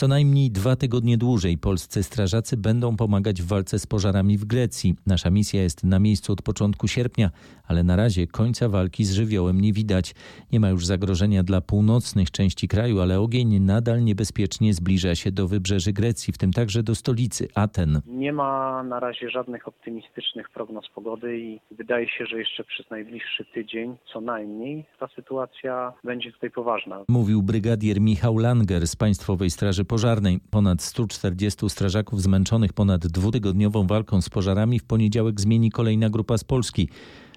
Co 0.00 0.08
najmniej 0.08 0.50
dwa 0.50 0.76
tygodnie 0.76 1.18
dłużej 1.18 1.58
polscy 1.58 2.02
strażacy 2.02 2.56
będą 2.56 2.96
pomagać 2.96 3.42
w 3.42 3.46
walce 3.46 3.78
z 3.78 3.86
pożarami 3.86 4.38
w 4.38 4.44
Grecji. 4.44 4.94
Nasza 5.06 5.30
misja 5.30 5.62
jest 5.62 5.84
na 5.84 5.98
miejscu 5.98 6.32
od 6.32 6.42
początku 6.42 6.88
sierpnia, 6.88 7.30
ale 7.68 7.82
na 7.84 7.96
razie 7.96 8.26
końca 8.26 8.68
walki 8.68 9.04
z 9.04 9.12
żywiołem 9.12 9.60
nie 9.60 9.72
widać. 9.72 10.14
Nie 10.52 10.60
ma 10.60 10.68
już 10.68 10.86
zagrożenia 10.86 11.42
dla 11.42 11.60
północnych 11.60 12.30
części 12.30 12.68
kraju, 12.68 13.00
ale 13.00 13.20
ogień 13.20 13.60
nadal 13.60 14.04
niebezpiecznie 14.04 14.74
zbliża 14.74 15.14
się 15.14 15.32
do 15.32 15.48
wybrzeży 15.48 15.92
Grecji, 15.92 16.32
w 16.32 16.38
tym 16.38 16.52
także 16.52 16.82
do 16.82 16.94
stolicy 16.94 17.48
Aten. 17.54 18.00
Nie 18.06 18.32
ma 18.32 18.82
na 18.82 19.00
razie 19.00 19.30
żadnych 19.30 19.68
optymistycznych 19.68 20.50
prognoz 20.50 20.84
pogody 20.94 21.38
i 21.38 21.60
wydaje 21.70 22.08
się, 22.08 22.26
że 22.26 22.38
jeszcze 22.38 22.64
przez 22.64 22.90
najbliższy 22.90 23.44
tydzień 23.54 23.96
co 24.12 24.20
najmniej 24.20 24.84
ta 25.00 25.08
sytuacja 25.16 25.92
będzie 26.04 26.32
tutaj 26.32 26.50
poważna. 26.50 27.04
Mówił 27.08 27.42
brygadier 27.42 28.00
Michał 28.00 28.38
Langer 28.38 28.86
z 28.86 28.96
Państwowej 28.96 29.50
Straży 29.50 29.87
Pożarnej. 29.88 30.40
Ponad 30.50 30.82
140 30.82 31.70
strażaków 31.70 32.22
zmęczonych 32.22 32.72
ponad 32.72 33.06
dwutygodniową 33.06 33.86
walką 33.86 34.22
z 34.22 34.28
pożarami 34.28 34.78
w 34.78 34.84
poniedziałek 34.84 35.40
zmieni 35.40 35.70
kolejna 35.70 36.10
grupa 36.10 36.38
z 36.38 36.44
Polski. 36.44 36.88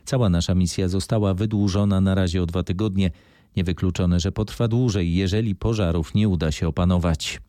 Cała 0.05 0.29
nasza 0.29 0.55
misja 0.55 0.87
została 0.87 1.33
wydłużona 1.33 2.01
na 2.01 2.15
razie 2.15 2.43
o 2.43 2.45
dwa 2.45 2.63
tygodnie. 2.63 3.11
Niewykluczone, 3.55 4.19
że 4.19 4.31
potrwa 4.31 4.67
dłużej, 4.67 5.13
jeżeli 5.13 5.55
pożarów 5.55 6.15
nie 6.15 6.29
uda 6.29 6.51
się 6.51 6.67
opanować. 6.67 7.39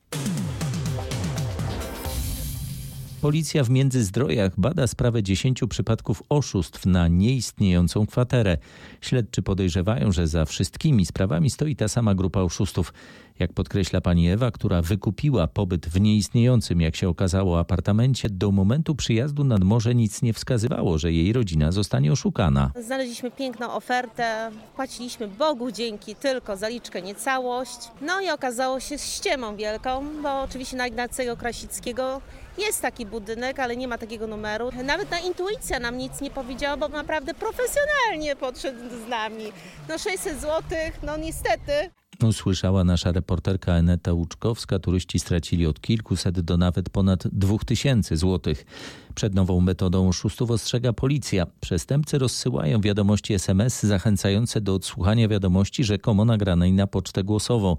Policja 3.22 3.64
w 3.64 3.70
Międzyzdrojach 3.70 4.52
bada 4.60 4.86
sprawę 4.86 5.22
10 5.22 5.60
przypadków 5.68 6.22
oszustw 6.28 6.86
na 6.86 7.08
nieistniejącą 7.08 8.06
kwaterę. 8.06 8.58
Śledczy 9.00 9.42
podejrzewają, 9.42 10.12
że 10.12 10.26
za 10.26 10.44
wszystkimi 10.44 11.06
sprawami 11.06 11.50
stoi 11.50 11.76
ta 11.76 11.88
sama 11.88 12.14
grupa 12.14 12.40
oszustów. 12.40 12.92
Jak 13.42 13.52
podkreśla 13.52 14.00
pani 14.00 14.30
Ewa, 14.30 14.50
która 14.50 14.82
wykupiła 14.82 15.46
pobyt 15.46 15.86
w 15.86 16.00
nieistniejącym, 16.00 16.80
jak 16.80 16.96
się 16.96 17.08
okazało, 17.08 17.58
apartamencie, 17.58 18.30
do 18.30 18.50
momentu 18.50 18.94
przyjazdu 18.94 19.44
nad 19.44 19.64
morze 19.64 19.94
nic 19.94 20.22
nie 20.22 20.32
wskazywało, 20.32 20.98
że 20.98 21.12
jej 21.12 21.32
rodzina 21.32 21.72
zostanie 21.72 22.12
oszukana. 22.12 22.70
Znaleźliśmy 22.86 23.30
piękną 23.30 23.72
ofertę, 23.72 24.50
płaciliśmy 24.76 25.28
Bogu 25.28 25.70
dzięki 25.70 26.14
tylko 26.14 26.56
zaliczkę, 26.56 27.02
nie 27.02 27.14
całość. 27.14 27.78
No 28.00 28.20
i 28.20 28.30
okazało 28.30 28.80
się 28.80 28.98
ściemą 28.98 29.56
wielką, 29.56 30.04
bo 30.22 30.42
oczywiście 30.42 30.76
na 30.76 30.86
Ignacego 30.86 31.36
Krasickiego 31.36 32.20
jest 32.58 32.82
taki 32.82 33.06
budynek, 33.06 33.58
ale 33.58 33.76
nie 33.76 33.88
ma 33.88 33.98
takiego 33.98 34.26
numeru. 34.26 34.70
Nawet 34.84 35.10
na 35.10 35.18
intuicja 35.18 35.78
nam 35.78 35.98
nic 35.98 36.20
nie 36.20 36.30
powiedziała, 36.30 36.76
bo 36.76 36.88
naprawdę 36.88 37.34
profesjonalnie 37.34 38.36
podszedł 38.36 38.78
z 39.06 39.08
nami. 39.08 39.44
No 39.88 39.98
600 39.98 40.40
zł, 40.40 40.62
no 41.02 41.16
niestety. 41.16 42.01
Usłyszała 42.28 42.84
nasza 42.84 43.12
reporterka 43.12 43.72
Eneta 43.72 44.12
Łuczkowska. 44.12 44.78
Turyści 44.78 45.18
stracili 45.18 45.66
od 45.66 45.80
kilkuset 45.80 46.40
do 46.40 46.56
nawet 46.56 46.90
ponad 46.90 47.28
dwóch 47.28 47.64
tysięcy 47.64 48.16
złotych. 48.16 48.66
Przed 49.14 49.34
nową 49.34 49.60
metodą 49.60 50.08
oszustów 50.08 50.50
ostrzega 50.50 50.92
policja. 50.92 51.46
Przestępcy 51.60 52.18
rozsyłają 52.18 52.80
wiadomości 52.80 53.34
SMS 53.34 53.82
zachęcające 53.82 54.60
do 54.60 54.74
odsłuchania 54.74 55.28
wiadomości 55.28 55.84
rzekomo 55.84 56.24
nagranej 56.24 56.72
na 56.72 56.86
pocztę 56.86 57.24
głosową. 57.24 57.76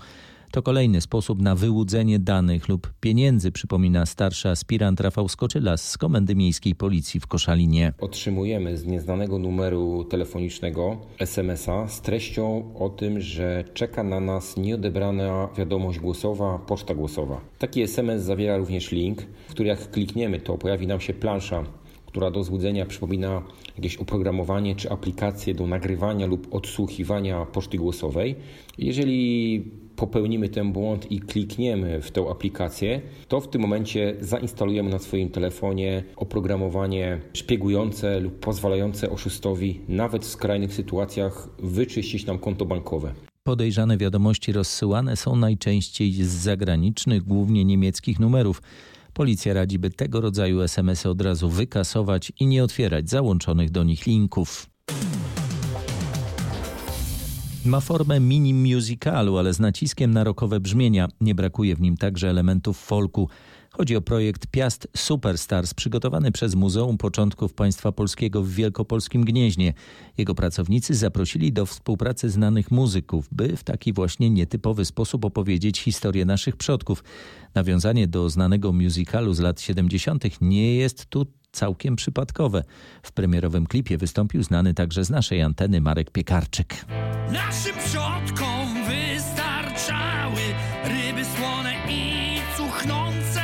To 0.53 0.61
kolejny 0.61 1.01
sposób 1.01 1.41
na 1.41 1.55
wyłudzenie 1.55 2.19
danych 2.19 2.69
lub 2.69 2.93
pieniędzy, 3.01 3.51
przypomina 3.51 4.05
starszy 4.05 4.49
aspirant 4.49 4.99
Rafał 4.99 5.29
Skoczylas 5.29 5.89
z 5.89 5.97
Komendy 5.97 6.35
Miejskiej 6.35 6.75
Policji 6.75 7.19
w 7.19 7.27
Koszalinie. 7.27 7.93
Otrzymujemy 7.99 8.77
z 8.77 8.85
nieznanego 8.85 9.39
numeru 9.39 10.03
telefonicznego 10.03 10.97
SMS-a 11.19 11.87
z 11.87 12.01
treścią 12.01 12.73
o 12.75 12.89
tym, 12.89 13.21
że 13.21 13.63
czeka 13.73 14.03
na 14.03 14.19
nas 14.19 14.57
nieodebrana 14.57 15.49
wiadomość 15.57 15.99
głosowa, 15.99 16.59
poczta 16.59 16.95
głosowa. 16.95 17.41
Taki 17.59 17.81
SMS 17.81 18.23
zawiera 18.23 18.57
również 18.57 18.91
link, 18.91 19.21
który 19.49 19.69
jak 19.69 19.91
klikniemy, 19.91 20.39
to 20.39 20.57
pojawi 20.57 20.87
nam 20.87 20.99
się 20.99 21.13
plansza 21.13 21.63
która 22.05 22.31
do 22.31 22.43
złudzenia 22.43 22.85
przypomina 22.85 23.41
jakieś 23.75 23.97
oprogramowanie 23.97 24.75
czy 24.75 24.91
aplikację 24.91 25.53
do 25.53 25.67
nagrywania 25.67 26.25
lub 26.25 26.55
odsłuchiwania 26.55 27.45
poczty 27.45 27.77
głosowej. 27.77 28.35
Jeżeli 28.77 29.82
popełnimy 30.03 30.49
ten 30.49 30.71
błąd 30.71 31.11
i 31.11 31.19
klikniemy 31.19 32.01
w 32.01 32.11
tę 32.11 32.25
aplikację, 32.31 33.01
to 33.27 33.41
w 33.41 33.47
tym 33.47 33.61
momencie 33.61 34.15
zainstalujemy 34.19 34.89
na 34.89 34.99
swoim 34.99 35.29
telefonie 35.29 36.03
oprogramowanie 36.15 37.21
szpiegujące 37.33 38.19
lub 38.19 38.39
pozwalające 38.39 39.09
oszustowi 39.09 39.79
nawet 39.87 40.25
w 40.25 40.29
skrajnych 40.29 40.73
sytuacjach 40.73 41.49
wyczyścić 41.59 42.25
nam 42.25 42.39
konto 42.39 42.65
bankowe. 42.65 43.13
Podejrzane 43.43 43.97
wiadomości 43.97 44.51
rozsyłane 44.51 45.15
są 45.15 45.35
najczęściej 45.35 46.13
z 46.13 46.27
zagranicznych, 46.27 47.23
głównie 47.23 47.65
niemieckich 47.65 48.19
numerów. 48.19 48.61
Policja 49.13 49.53
radzi, 49.53 49.79
by 49.79 49.89
tego 49.89 50.21
rodzaju 50.21 50.61
SMS-y 50.61 51.09
od 51.09 51.21
razu 51.21 51.49
wykasować 51.49 52.31
i 52.39 52.47
nie 52.47 52.63
otwierać 52.63 53.09
załączonych 53.09 53.71
do 53.71 53.83
nich 53.83 54.05
linków. 54.05 54.69
Ma 57.65 57.79
formę 57.79 58.19
mini 58.19 58.53
musicalu, 58.53 59.37
ale 59.37 59.53
z 59.53 59.59
naciskiem 59.59 60.11
na 60.11 60.23
rokowe 60.23 60.59
brzmienia. 60.59 61.07
Nie 61.21 61.35
brakuje 61.35 61.75
w 61.75 61.81
nim 61.81 61.97
także 61.97 62.29
elementów 62.29 62.77
folku. 62.77 63.29
Chodzi 63.71 63.95
o 63.95 64.01
projekt 64.01 64.47
Piast 64.47 64.87
Superstars, 64.97 65.73
przygotowany 65.73 66.31
przez 66.31 66.55
Muzeum 66.55 66.97
Początków 66.97 67.53
Państwa 67.53 67.91
Polskiego 67.91 68.43
w 68.43 68.49
Wielkopolskim 68.49 69.25
Gnieźnie. 69.25 69.73
Jego 70.17 70.35
pracownicy 70.35 70.95
zaprosili 70.95 71.53
do 71.53 71.65
współpracy 71.65 72.29
znanych 72.29 72.71
muzyków, 72.71 73.27
by 73.31 73.57
w 73.57 73.63
taki 73.63 73.93
właśnie 73.93 74.29
nietypowy 74.29 74.85
sposób 74.85 75.25
opowiedzieć 75.25 75.79
historię 75.79 76.25
naszych 76.25 76.57
przodków. 76.57 77.03
Nawiązanie 77.55 78.07
do 78.07 78.29
znanego 78.29 78.73
musicalu 78.73 79.33
z 79.33 79.39
lat 79.39 79.61
70. 79.61 80.41
nie 80.41 80.75
jest 80.75 81.05
tu 81.05 81.25
całkiem 81.53 81.95
przypadkowe. 81.95 82.63
W 83.03 83.11
premierowym 83.11 83.67
klipie 83.67 83.97
wystąpił 83.97 84.43
znany 84.43 84.73
także 84.73 85.05
z 85.05 85.09
naszej 85.09 85.41
anteny 85.41 85.81
Marek 85.81 86.11
Piekarczyk. 86.11 86.85
Naszym 87.31 87.75
przodkom 87.85 88.83
wystarczały 88.83 90.41
ryby 90.83 91.25
słone 91.25 91.73
i 91.89 92.13
cuchnące. 92.57 93.41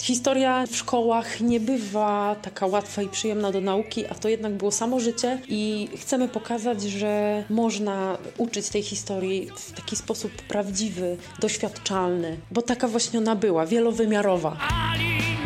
Historia 0.00 0.66
w 0.66 0.76
szkołach 0.76 1.40
nie 1.40 1.60
bywa 1.60 2.36
taka 2.42 2.66
łatwa 2.66 3.02
i 3.02 3.08
przyjemna 3.08 3.52
do 3.52 3.60
nauki, 3.60 4.06
a 4.06 4.14
to 4.14 4.28
jednak 4.28 4.56
było 4.56 4.70
samo 4.70 5.00
życie 5.00 5.38
i 5.48 5.88
chcemy 5.96 6.28
pokazać, 6.28 6.82
że 6.82 7.44
można 7.50 8.18
uczyć 8.38 8.68
tej 8.68 8.82
historii 8.82 9.48
w 9.56 9.72
taki 9.72 9.96
sposób 9.96 10.32
prawdziwy, 10.32 11.16
doświadczalny, 11.40 12.36
bo 12.50 12.62
taka 12.62 12.88
właśnie 12.88 13.18
ona 13.18 13.36
była, 13.36 13.66
wielowymiarowa. 13.66 14.56
Ali, 14.92 15.39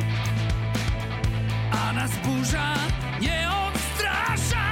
nas 1.95 2.11
burza 2.25 2.75
nie 3.21 3.49
odstrasza, 3.69 4.65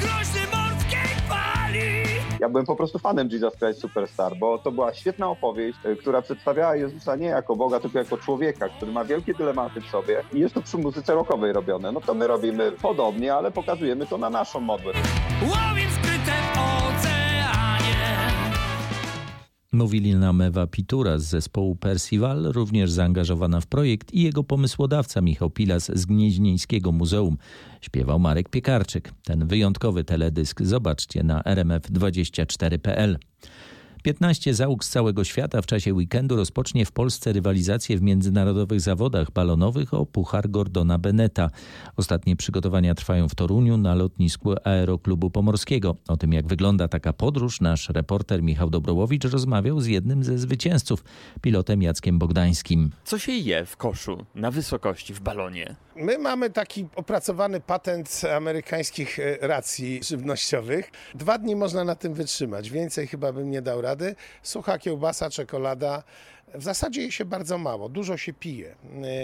groźny 0.00 0.40
morskiej 0.56 1.28
fali. 1.28 2.02
Ja 2.40 2.48
byłem 2.48 2.66
po 2.66 2.76
prostu 2.76 2.98
fanem 2.98 3.28
Jesus 3.32 3.56
Christ 3.56 3.80
Superstar, 3.80 4.36
bo 4.38 4.58
to 4.58 4.72
była 4.72 4.94
świetna 4.94 5.28
opowieść, 5.28 5.78
y, 5.86 5.96
która 5.96 6.22
przedstawiała 6.22 6.76
Jezusa 6.76 7.16
nie 7.16 7.26
jako 7.26 7.56
Boga, 7.56 7.80
tylko 7.80 7.98
jako 7.98 8.16
człowieka, 8.16 8.68
który 8.68 8.92
ma 8.92 9.04
wielkie 9.04 9.34
dylematy 9.34 9.80
w 9.80 9.86
sobie 9.86 10.22
i 10.32 10.40
jest 10.40 10.54
to 10.54 10.62
przy 10.62 10.78
muzyce 10.78 11.14
rockowej 11.14 11.52
robione. 11.52 11.92
No 11.92 12.00
to 12.00 12.14
my 12.14 12.26
robimy 12.26 12.72
podobnie, 12.72 13.34
ale 13.34 13.50
pokazujemy 13.50 14.06
to 14.06 14.18
na 14.18 14.30
naszą 14.30 14.60
modłę. 14.60 14.92
Łowię 15.42 15.75
Mówili 19.72 20.14
nam 20.14 20.40
Ewa 20.40 20.66
Pitura 20.66 21.18
z 21.18 21.24
zespołu 21.24 21.76
Percival, 21.76 22.42
również 22.42 22.90
zaangażowana 22.90 23.60
w 23.60 23.66
projekt 23.66 24.14
i 24.14 24.22
jego 24.22 24.44
pomysłodawca 24.44 25.20
Michał 25.20 25.50
Pilas 25.50 25.90
z 25.94 26.06
Gnieźnieńskiego 26.06 26.92
Muzeum. 26.92 27.36
Śpiewał 27.80 28.18
Marek 28.18 28.48
Piekarczyk. 28.48 29.12
Ten 29.24 29.46
wyjątkowy 29.46 30.04
teledysk 30.04 30.62
zobaczcie 30.62 31.22
na 31.22 31.42
rmf24.pl. 31.42 33.18
15 34.06 34.54
załóg 34.54 34.84
z 34.84 34.88
całego 34.88 35.24
świata 35.24 35.62
w 35.62 35.66
czasie 35.66 35.94
weekendu 35.94 36.36
rozpocznie 36.36 36.86
w 36.86 36.92
Polsce 36.92 37.32
rywalizację 37.32 37.98
w 37.98 38.02
międzynarodowych 38.02 38.80
zawodach 38.80 39.30
balonowych 39.30 39.94
o 39.94 40.06
Puchar 40.06 40.50
Gordona 40.50 40.98
Beneta. 40.98 41.50
Ostatnie 41.96 42.36
przygotowania 42.36 42.94
trwają 42.94 43.28
w 43.28 43.34
Toruniu 43.34 43.76
na 43.76 43.94
lotnisku 43.94 44.54
Aeroklubu 44.64 45.30
Pomorskiego. 45.30 45.96
O 46.08 46.16
tym, 46.16 46.32
jak 46.32 46.46
wygląda 46.46 46.88
taka 46.88 47.12
podróż, 47.12 47.60
nasz 47.60 47.88
reporter 47.88 48.42
Michał 48.42 48.70
Dobrołowicz 48.70 49.24
rozmawiał 49.24 49.80
z 49.80 49.86
jednym 49.86 50.24
ze 50.24 50.38
zwycięzców, 50.38 51.04
pilotem 51.40 51.82
Jackiem 51.82 52.18
Bogdańskim. 52.18 52.90
Co 53.04 53.18
się 53.18 53.32
je 53.32 53.64
w 53.64 53.76
koszu, 53.76 54.24
na 54.34 54.50
wysokości, 54.50 55.14
w 55.14 55.20
balonie? 55.20 55.85
My 55.98 56.18
mamy 56.18 56.50
taki 56.50 56.86
opracowany 56.96 57.60
patent 57.60 58.22
amerykańskich 58.36 59.18
e, 59.18 59.38
racji 59.40 60.00
żywnościowych. 60.02 60.90
Dwa 61.14 61.38
dni 61.38 61.56
można 61.56 61.84
na 61.84 61.94
tym 61.94 62.14
wytrzymać, 62.14 62.70
więcej 62.70 63.06
chyba 63.06 63.32
bym 63.32 63.50
nie 63.50 63.62
dał 63.62 63.80
rady. 63.80 64.14
sucha 64.42 64.78
kiełbasa, 64.78 65.30
czekolada. 65.30 66.02
W 66.54 66.62
zasadzie 66.62 67.02
je 67.02 67.12
się 67.12 67.24
bardzo 67.24 67.58
mało, 67.58 67.88
dużo 67.88 68.16
się 68.16 68.32
pije. 68.32 68.74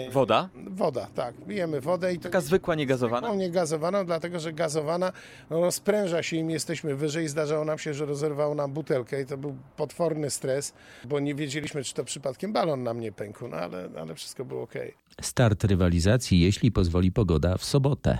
Y, 0.07 0.11
Woda? 0.11 0.49
Woda, 0.67 1.07
tak. 1.15 1.35
Pijemy 1.47 1.81
wodę 1.81 2.13
i 2.13 2.17
to 2.17 2.23
Taka 2.23 2.41
zwykła, 2.41 2.75
niegazowana? 2.75 3.27
zwykłą 3.27 3.39
niegazowaną, 3.39 4.05
dlatego 4.05 4.39
że 4.39 4.53
gazowana 4.53 5.11
no, 5.49 5.61
rozpręża 5.61 6.23
się 6.23 6.37
im 6.37 6.49
jesteśmy 6.49 6.95
wyżej. 6.95 7.27
Zdarzało 7.27 7.65
nam 7.65 7.77
się, 7.77 7.93
że 7.93 8.05
rozerwało 8.05 8.55
nam 8.55 8.71
butelkę 8.73 9.21
i 9.21 9.25
to 9.25 9.37
był 9.37 9.55
potworny 9.77 10.29
stres, 10.29 10.73
bo 11.05 11.19
nie 11.19 11.35
wiedzieliśmy, 11.35 11.83
czy 11.83 11.93
to 11.93 12.03
przypadkiem 12.03 12.53
balon 12.53 12.83
nam 12.83 12.99
nie 12.99 13.11
pękł, 13.11 13.47
no 13.47 13.57
ale, 13.57 13.89
ale 13.99 14.15
wszystko 14.15 14.45
było 14.45 14.61
ok. 14.61 14.73
Start 15.21 15.63
rywalizacji, 15.63 16.39
jeśli 16.39 16.71
pozwoli 16.71 17.11
pogoda, 17.11 17.57
w 17.57 17.65
sobotę. 17.65 18.17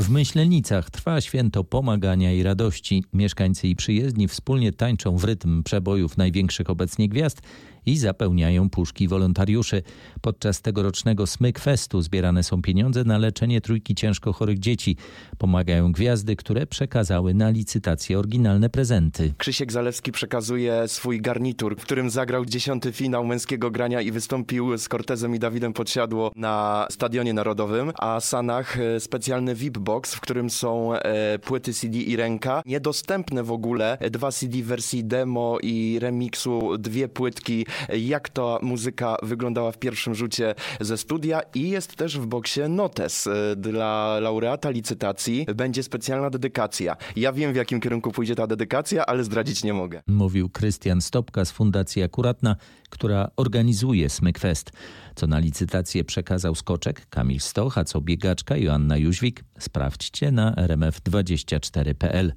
W 0.00 0.10
Myślenicach 0.10 0.90
trwa 0.90 1.20
święto 1.20 1.64
pomagania 1.64 2.32
i 2.32 2.42
radości. 2.42 3.04
Mieszkańcy 3.12 3.68
i 3.68 3.76
przyjezdni 3.76 4.28
wspólnie 4.28 4.72
tańczą 4.72 5.16
w 5.16 5.24
rytm 5.24 5.62
przebojów 5.62 6.16
największych 6.16 6.70
obecnie 6.70 7.08
gwiazd 7.08 7.42
i 7.86 7.96
zapełniają 7.96 8.70
puszki 8.70 9.08
wolontariuszy. 9.08 9.82
Podczas 10.20 10.62
tegorocznego 10.62 11.26
Smyk 11.26 11.60
zbierane 12.00 12.42
są 12.42 12.62
pieniądze 12.62 13.04
na 13.04 13.18
leczenie 13.18 13.60
trójki 13.60 13.94
ciężko 13.94 14.32
chorych 14.32 14.58
dzieci. 14.58 14.96
Pomagają 15.38 15.92
gwiazdy, 15.92 16.36
które 16.36 16.66
przekazały 16.66 17.34
na 17.34 17.50
licytację 17.50 18.18
oryginalne 18.18 18.70
prezenty. 18.70 19.34
Krzysiek 19.38 19.72
Zalewski 19.72 20.12
przekazuje 20.12 20.88
swój 20.88 21.20
garnitur, 21.20 21.76
w 21.76 21.82
którym 21.82 22.10
zagrał 22.10 22.44
dziesiąty 22.44 22.92
finał 22.92 23.24
męskiego 23.24 23.70
grania 23.70 24.00
i 24.00 24.10
wystąpił 24.10 24.78
z 24.78 24.88
Cortezem 24.88 25.34
i 25.34 25.38
Dawidem 25.38 25.72
Podsiadło 25.72 26.32
na 26.36 26.86
Stadionie 26.90 27.34
Narodowym, 27.34 27.92
a 27.98 28.20
Sanach 28.20 28.80
e, 28.80 29.00
specjalny 29.00 29.54
VIP-box, 29.54 30.14
w 30.14 30.20
którym 30.20 30.50
są 30.50 30.94
e, 30.94 31.38
płyty 31.38 31.72
CD 31.72 31.98
i 31.98 32.16
ręka. 32.16 32.62
Niedostępne 32.66 33.42
w 33.42 33.52
ogóle 33.52 33.98
e, 33.98 34.10
dwa 34.10 34.32
CD 34.32 34.62
wersji 34.62 35.04
demo 35.04 35.58
i 35.62 35.98
remiksu, 36.00 36.78
dwie 36.78 37.08
płytki, 37.08 37.66
jak 37.98 38.28
ta 38.28 38.58
muzyka 38.62 39.16
wyglądała 39.22 39.72
w 39.72 39.78
pierwszym 39.78 40.14
rzucie 40.14 40.54
ze 40.80 40.98
studia 40.98 41.40
i 41.54 41.70
jest 41.70 41.96
też 41.96 42.18
w 42.18 42.26
boksie 42.26 42.60
notes 42.68 43.26
e, 43.26 43.56
dla 43.56 44.20
laureata 44.20 44.70
licytacji. 44.70 45.46
Będzie 45.54 45.82
specjalna 45.82 46.30
dedykacja. 46.30 46.96
Ja 47.16 47.32
wiem 47.32 47.52
w 47.52 47.56
jakim 47.56 47.80
kierunku 47.80 48.12
pójdzie 48.12 48.34
ta 48.34 48.46
dedykacja, 48.46 49.06
ale 49.06 49.24
zdradzić 49.24 49.64
nie 49.64 49.74
mogę. 49.74 50.02
Mówił 50.06 50.48
Krystian 50.48 51.00
Stopka 51.00 51.44
z 51.44 51.50
Fundacji 51.50 52.02
Akuratna, 52.02 52.56
która 52.96 53.30
organizuje 53.36 54.10
Smykfest. 54.10 54.72
Co 55.14 55.26
na 55.26 55.38
licytację 55.38 56.04
przekazał 56.04 56.54
skoczek 56.54 57.06
Kamil 57.08 57.40
Stoch, 57.40 57.78
a 57.78 57.84
co 57.84 58.00
biegaczka 58.00 58.56
Joanna 58.56 58.96
Jóźwik? 58.96 59.44
Sprawdźcie 59.58 60.32
na 60.32 60.52
rmf24.pl. 60.52 62.32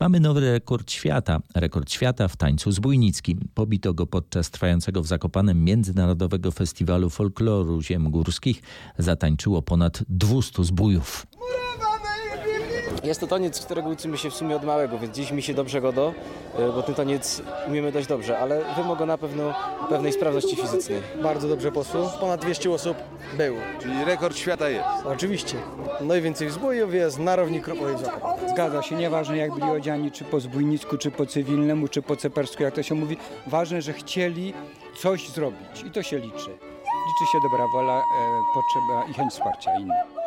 Mamy 0.00 0.20
nowy 0.20 0.40
rekord 0.40 0.90
świata. 0.90 1.40
Rekord 1.54 1.90
świata 1.90 2.28
w 2.28 2.36
tańcu 2.36 2.72
zbójnickim. 2.72 3.48
Pobito 3.54 3.94
go 3.94 4.06
podczas 4.06 4.50
trwającego 4.50 5.02
w 5.02 5.06
Zakopanem 5.06 5.64
Międzynarodowego 5.64 6.50
Festiwalu 6.50 7.10
Folkloru 7.10 7.82
Ziem 7.82 8.10
Górskich. 8.10 8.62
Zatańczyło 8.98 9.62
ponad 9.62 10.04
200 10.08 10.64
zbójów. 10.64 11.26
Jest 13.04 13.20
to 13.20 13.26
taniec, 13.26 13.60
którego 13.64 13.88
uczymy 13.88 14.18
się 14.18 14.30
w 14.30 14.34
sumie 14.34 14.56
od 14.56 14.64
małego, 14.64 14.98
więc 14.98 15.16
dziś 15.16 15.30
mi 15.30 15.42
się 15.42 15.54
dobrze 15.54 15.80
go 15.80 15.92
do, 15.92 16.14
e, 16.58 16.72
bo 16.72 16.82
ten 16.82 16.94
taniec 16.94 17.42
umiemy 17.68 17.92
dość 17.92 18.06
dobrze, 18.06 18.38
ale 18.38 18.60
wymaga 18.76 19.06
na 19.06 19.18
pewno 19.18 19.54
pewnej 19.88 20.12
sprawności 20.12 20.56
fizycznej. 20.56 21.00
Bardzo 21.22 21.48
dobrze 21.48 21.72
poszło. 21.72 22.12
Ponad 22.20 22.40
200 22.40 22.70
osób 22.70 22.96
było. 23.36 23.58
Czyli 23.80 24.04
rekord 24.04 24.36
świata 24.36 24.68
jest. 24.68 24.88
Oczywiście. 25.04 25.56
Najwięcej 26.00 26.50
zbójów 26.50 26.94
jest 26.94 27.18
na 27.18 27.36
równi 27.36 27.60
kropowej 27.60 27.96
Zgadza 28.50 28.82
się, 28.82 28.94
nieważne 28.96 29.36
jak 29.36 29.54
byli 29.54 29.70
odziani, 29.70 30.10
czy 30.10 30.24
po 30.24 30.40
zbójnicku, 30.40 30.98
czy 30.98 31.10
po 31.10 31.26
cywilnemu, 31.26 31.88
czy 31.88 32.02
po 32.02 32.16
cepersku, 32.16 32.62
jak 32.62 32.74
to 32.74 32.82
się 32.82 32.94
mówi. 32.94 33.16
Ważne, 33.46 33.82
że 33.82 33.92
chcieli 33.92 34.54
coś 34.96 35.28
zrobić 35.28 35.82
i 35.86 35.90
to 35.90 36.02
się 36.02 36.18
liczy. 36.18 36.50
Liczy 37.08 37.32
się 37.32 37.38
dobra 37.42 37.64
wola, 37.72 37.98
e, 37.98 38.02
potrzeba 38.54 39.10
i 39.10 39.14
chęć 39.14 39.32
wsparcia 39.32 39.70
innych. 39.80 40.17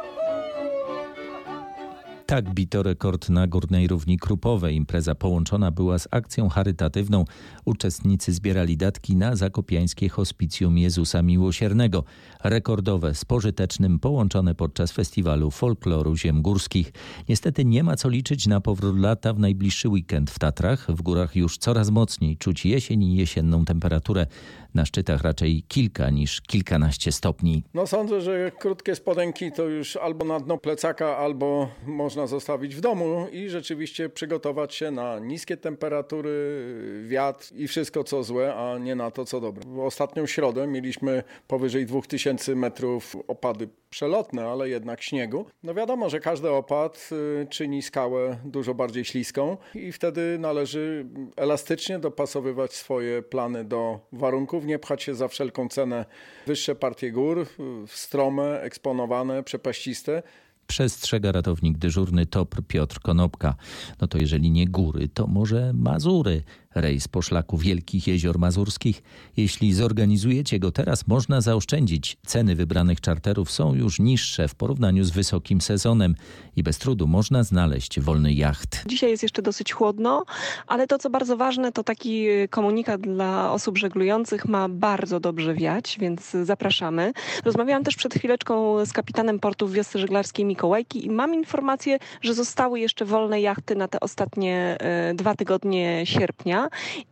Tak 2.31 2.53
bito 2.53 2.83
rekord 2.83 3.29
na 3.29 3.47
Górnej 3.47 3.87
Równi 3.87 4.19
Krupowej. 4.19 4.75
Impreza 4.75 5.15
połączona 5.15 5.71
była 5.71 5.99
z 5.99 6.07
akcją 6.11 6.49
charytatywną. 6.49 7.25
Uczestnicy 7.65 8.33
zbierali 8.33 8.77
datki 8.77 9.15
na 9.15 9.35
zakopiańskie 9.35 10.09
hospicjum 10.09 10.77
Jezusa 10.77 11.21
Miłosiernego. 11.21 12.03
Rekordowe 12.43 13.15
z 13.15 13.25
pożytecznym 13.25 13.99
połączone 13.99 14.55
podczas 14.55 14.91
festiwalu 14.91 15.51
folkloru 15.51 16.15
ziem 16.15 16.41
górskich. 16.41 16.93
Niestety 17.29 17.65
nie 17.65 17.83
ma 17.83 17.95
co 17.95 18.09
liczyć 18.09 18.47
na 18.47 18.61
powrót 18.61 18.99
lata 18.99 19.33
w 19.33 19.39
najbliższy 19.39 19.89
weekend 19.89 20.31
w 20.31 20.39
Tatrach. 20.39 20.87
W 20.91 21.01
górach 21.01 21.35
już 21.35 21.57
coraz 21.57 21.89
mocniej 21.89 22.37
czuć 22.37 22.65
jesień 22.65 23.03
i 23.03 23.15
jesienną 23.15 23.65
temperaturę. 23.65 24.27
Na 24.73 24.85
szczytach 24.85 25.21
raczej 25.21 25.63
kilka 25.67 26.09
niż 26.09 26.41
kilkanaście 26.41 27.11
stopni. 27.11 27.63
No 27.73 27.87
sądzę, 27.87 28.21
że 28.21 28.51
krótkie 28.59 28.95
spodenki 28.95 29.51
to 29.51 29.63
już 29.63 29.95
albo 29.95 30.25
na 30.25 30.39
dno 30.39 30.57
plecaka, 30.57 31.17
albo 31.17 31.69
można 31.87 32.20
zostawić 32.27 32.75
w 32.75 32.81
domu 32.81 33.27
i 33.31 33.49
rzeczywiście 33.49 34.09
przygotować 34.09 34.75
się 34.75 34.91
na 34.91 35.19
niskie 35.19 35.57
temperatury, 35.57 36.63
wiatr 37.07 37.51
i 37.55 37.67
wszystko 37.67 38.03
co 38.03 38.23
złe, 38.23 38.55
a 38.55 38.77
nie 38.77 38.95
na 38.95 39.11
to 39.11 39.25
co 39.25 39.41
dobre. 39.41 39.63
W 39.67 39.79
ostatnią 39.79 40.25
środę 40.25 40.67
mieliśmy 40.67 41.23
powyżej 41.47 41.85
2000 41.85 42.55
metrów 42.55 43.15
opady 43.27 43.69
przelotne, 43.89 44.45
ale 44.45 44.69
jednak 44.69 45.01
śniegu. 45.01 45.45
No 45.63 45.73
wiadomo, 45.73 46.09
że 46.09 46.19
każdy 46.19 46.49
opad 46.49 47.09
y, 47.41 47.47
czyni 47.49 47.81
skałę 47.81 48.37
dużo 48.45 48.73
bardziej 48.73 49.05
śliską 49.05 49.57
i 49.75 49.91
wtedy 49.91 50.37
należy 50.39 51.05
elastycznie 51.35 51.99
dopasowywać 51.99 52.73
swoje 52.73 53.21
plany 53.21 53.63
do 53.63 53.99
warunków, 54.11 54.65
nie 54.65 54.79
pchać 54.79 55.03
się 55.03 55.15
za 55.15 55.27
wszelką 55.27 55.69
cenę 55.69 56.05
wyższe 56.47 56.75
partie 56.75 57.11
gór, 57.11 57.45
strome, 57.87 58.61
eksponowane, 58.61 59.43
przepaściste. 59.43 60.23
Przestrzega 60.71 61.31
ratownik 61.31 61.77
dyżurny 61.77 62.25
TOPR 62.25 62.63
Piotr 62.67 62.99
Konopka. 62.99 63.55
No 64.01 64.07
to 64.07 64.17
jeżeli 64.17 64.51
nie 64.51 64.67
góry, 64.67 65.07
to 65.07 65.27
może 65.27 65.73
Mazury. 65.73 66.43
Rejs 66.75 67.07
po 67.07 67.21
szlaku 67.21 67.57
Wielkich 67.57 68.07
Jezior 68.07 68.39
Mazurskich. 68.39 69.03
Jeśli 69.37 69.73
zorganizujecie 69.73 70.59
go 70.59 70.71
teraz, 70.71 71.07
można 71.07 71.41
zaoszczędzić. 71.41 72.17
Ceny 72.25 72.55
wybranych 72.55 73.01
czarterów 73.01 73.51
są 73.51 73.75
już 73.75 73.99
niższe 73.99 74.47
w 74.47 74.55
porównaniu 74.55 75.03
z 75.03 75.11
wysokim 75.11 75.61
sezonem 75.61 76.15
i 76.55 76.63
bez 76.63 76.77
trudu 76.77 77.07
można 77.07 77.43
znaleźć 77.43 77.99
wolny 77.99 78.33
jacht. 78.33 78.83
Dzisiaj 78.85 79.09
jest 79.09 79.23
jeszcze 79.23 79.41
dosyć 79.41 79.73
chłodno, 79.73 80.25
ale 80.67 80.87
to 80.87 80.97
co 80.97 81.09
bardzo 81.09 81.37
ważne, 81.37 81.71
to 81.71 81.83
taki 81.83 82.25
komunikat 82.49 83.01
dla 83.01 83.51
osób 83.51 83.77
żeglujących 83.77 84.45
ma 84.45 84.69
bardzo 84.69 85.19
dobrze 85.19 85.53
wiać, 85.53 85.97
więc 85.99 86.31
zapraszamy. 86.43 87.13
Rozmawiałam 87.45 87.83
też 87.83 87.95
przed 87.95 88.13
chwileczką 88.13 88.85
z 88.85 88.93
kapitanem 88.93 89.39
portu 89.39 89.67
w 89.67 89.73
wiosce 89.73 89.99
żeglarskiej 89.99 90.45
Mikołajki 90.45 91.05
i 91.05 91.09
mam 91.09 91.33
informację, 91.33 91.99
że 92.21 92.33
zostały 92.33 92.79
jeszcze 92.79 93.05
wolne 93.05 93.41
jachty 93.41 93.75
na 93.75 93.87
te 93.87 93.99
ostatnie 93.99 94.77
e, 94.79 95.13
dwa 95.13 95.35
tygodnie 95.35 96.05
sierpnia 96.05 96.60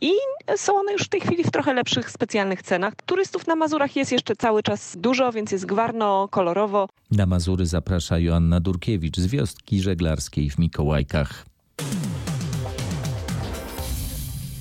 i 0.01 0.12
są 0.55 0.75
one 0.75 0.93
już 0.93 1.01
w 1.01 1.09
tej 1.09 1.21
chwili 1.21 1.43
w 1.43 1.51
trochę 1.51 1.73
lepszych 1.73 2.12
specjalnych 2.12 2.62
cenach. 2.62 2.93
Turystów 3.05 3.47
na 3.47 3.55
Mazurach 3.55 3.95
jest 3.95 4.12
jeszcze 4.12 4.35
cały 4.35 4.63
czas 4.63 4.97
dużo, 4.97 5.31
więc 5.31 5.51
jest 5.51 5.65
gwarno, 5.65 6.27
kolorowo. 6.31 6.89
Na 7.12 7.25
Mazury 7.25 7.65
zaprasza 7.65 8.19
Joanna 8.19 8.59
Durkiewicz 8.59 9.17
z 9.17 9.27
wioski 9.27 9.81
żeglarskiej 9.81 10.49
w 10.49 10.59
Mikołajkach. 10.59 11.45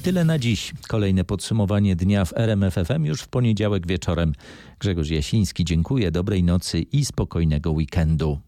Tyle 0.03 0.25
na 0.25 0.39
dziś. 0.39 0.73
Kolejne 0.89 1.25
podsumowanie 1.25 1.97
dnia 1.97 2.25
w 2.25 2.33
RMFFM 2.37 3.05
już 3.05 3.21
w 3.21 3.29
poniedziałek 3.29 3.87
wieczorem. 3.87 4.33
Grzegorz 4.79 5.11
Jasiński, 5.11 5.65
dziękuję, 5.65 6.11
dobrej 6.11 6.43
nocy 6.43 6.81
i 6.81 7.05
spokojnego 7.05 7.71
weekendu. 7.71 8.39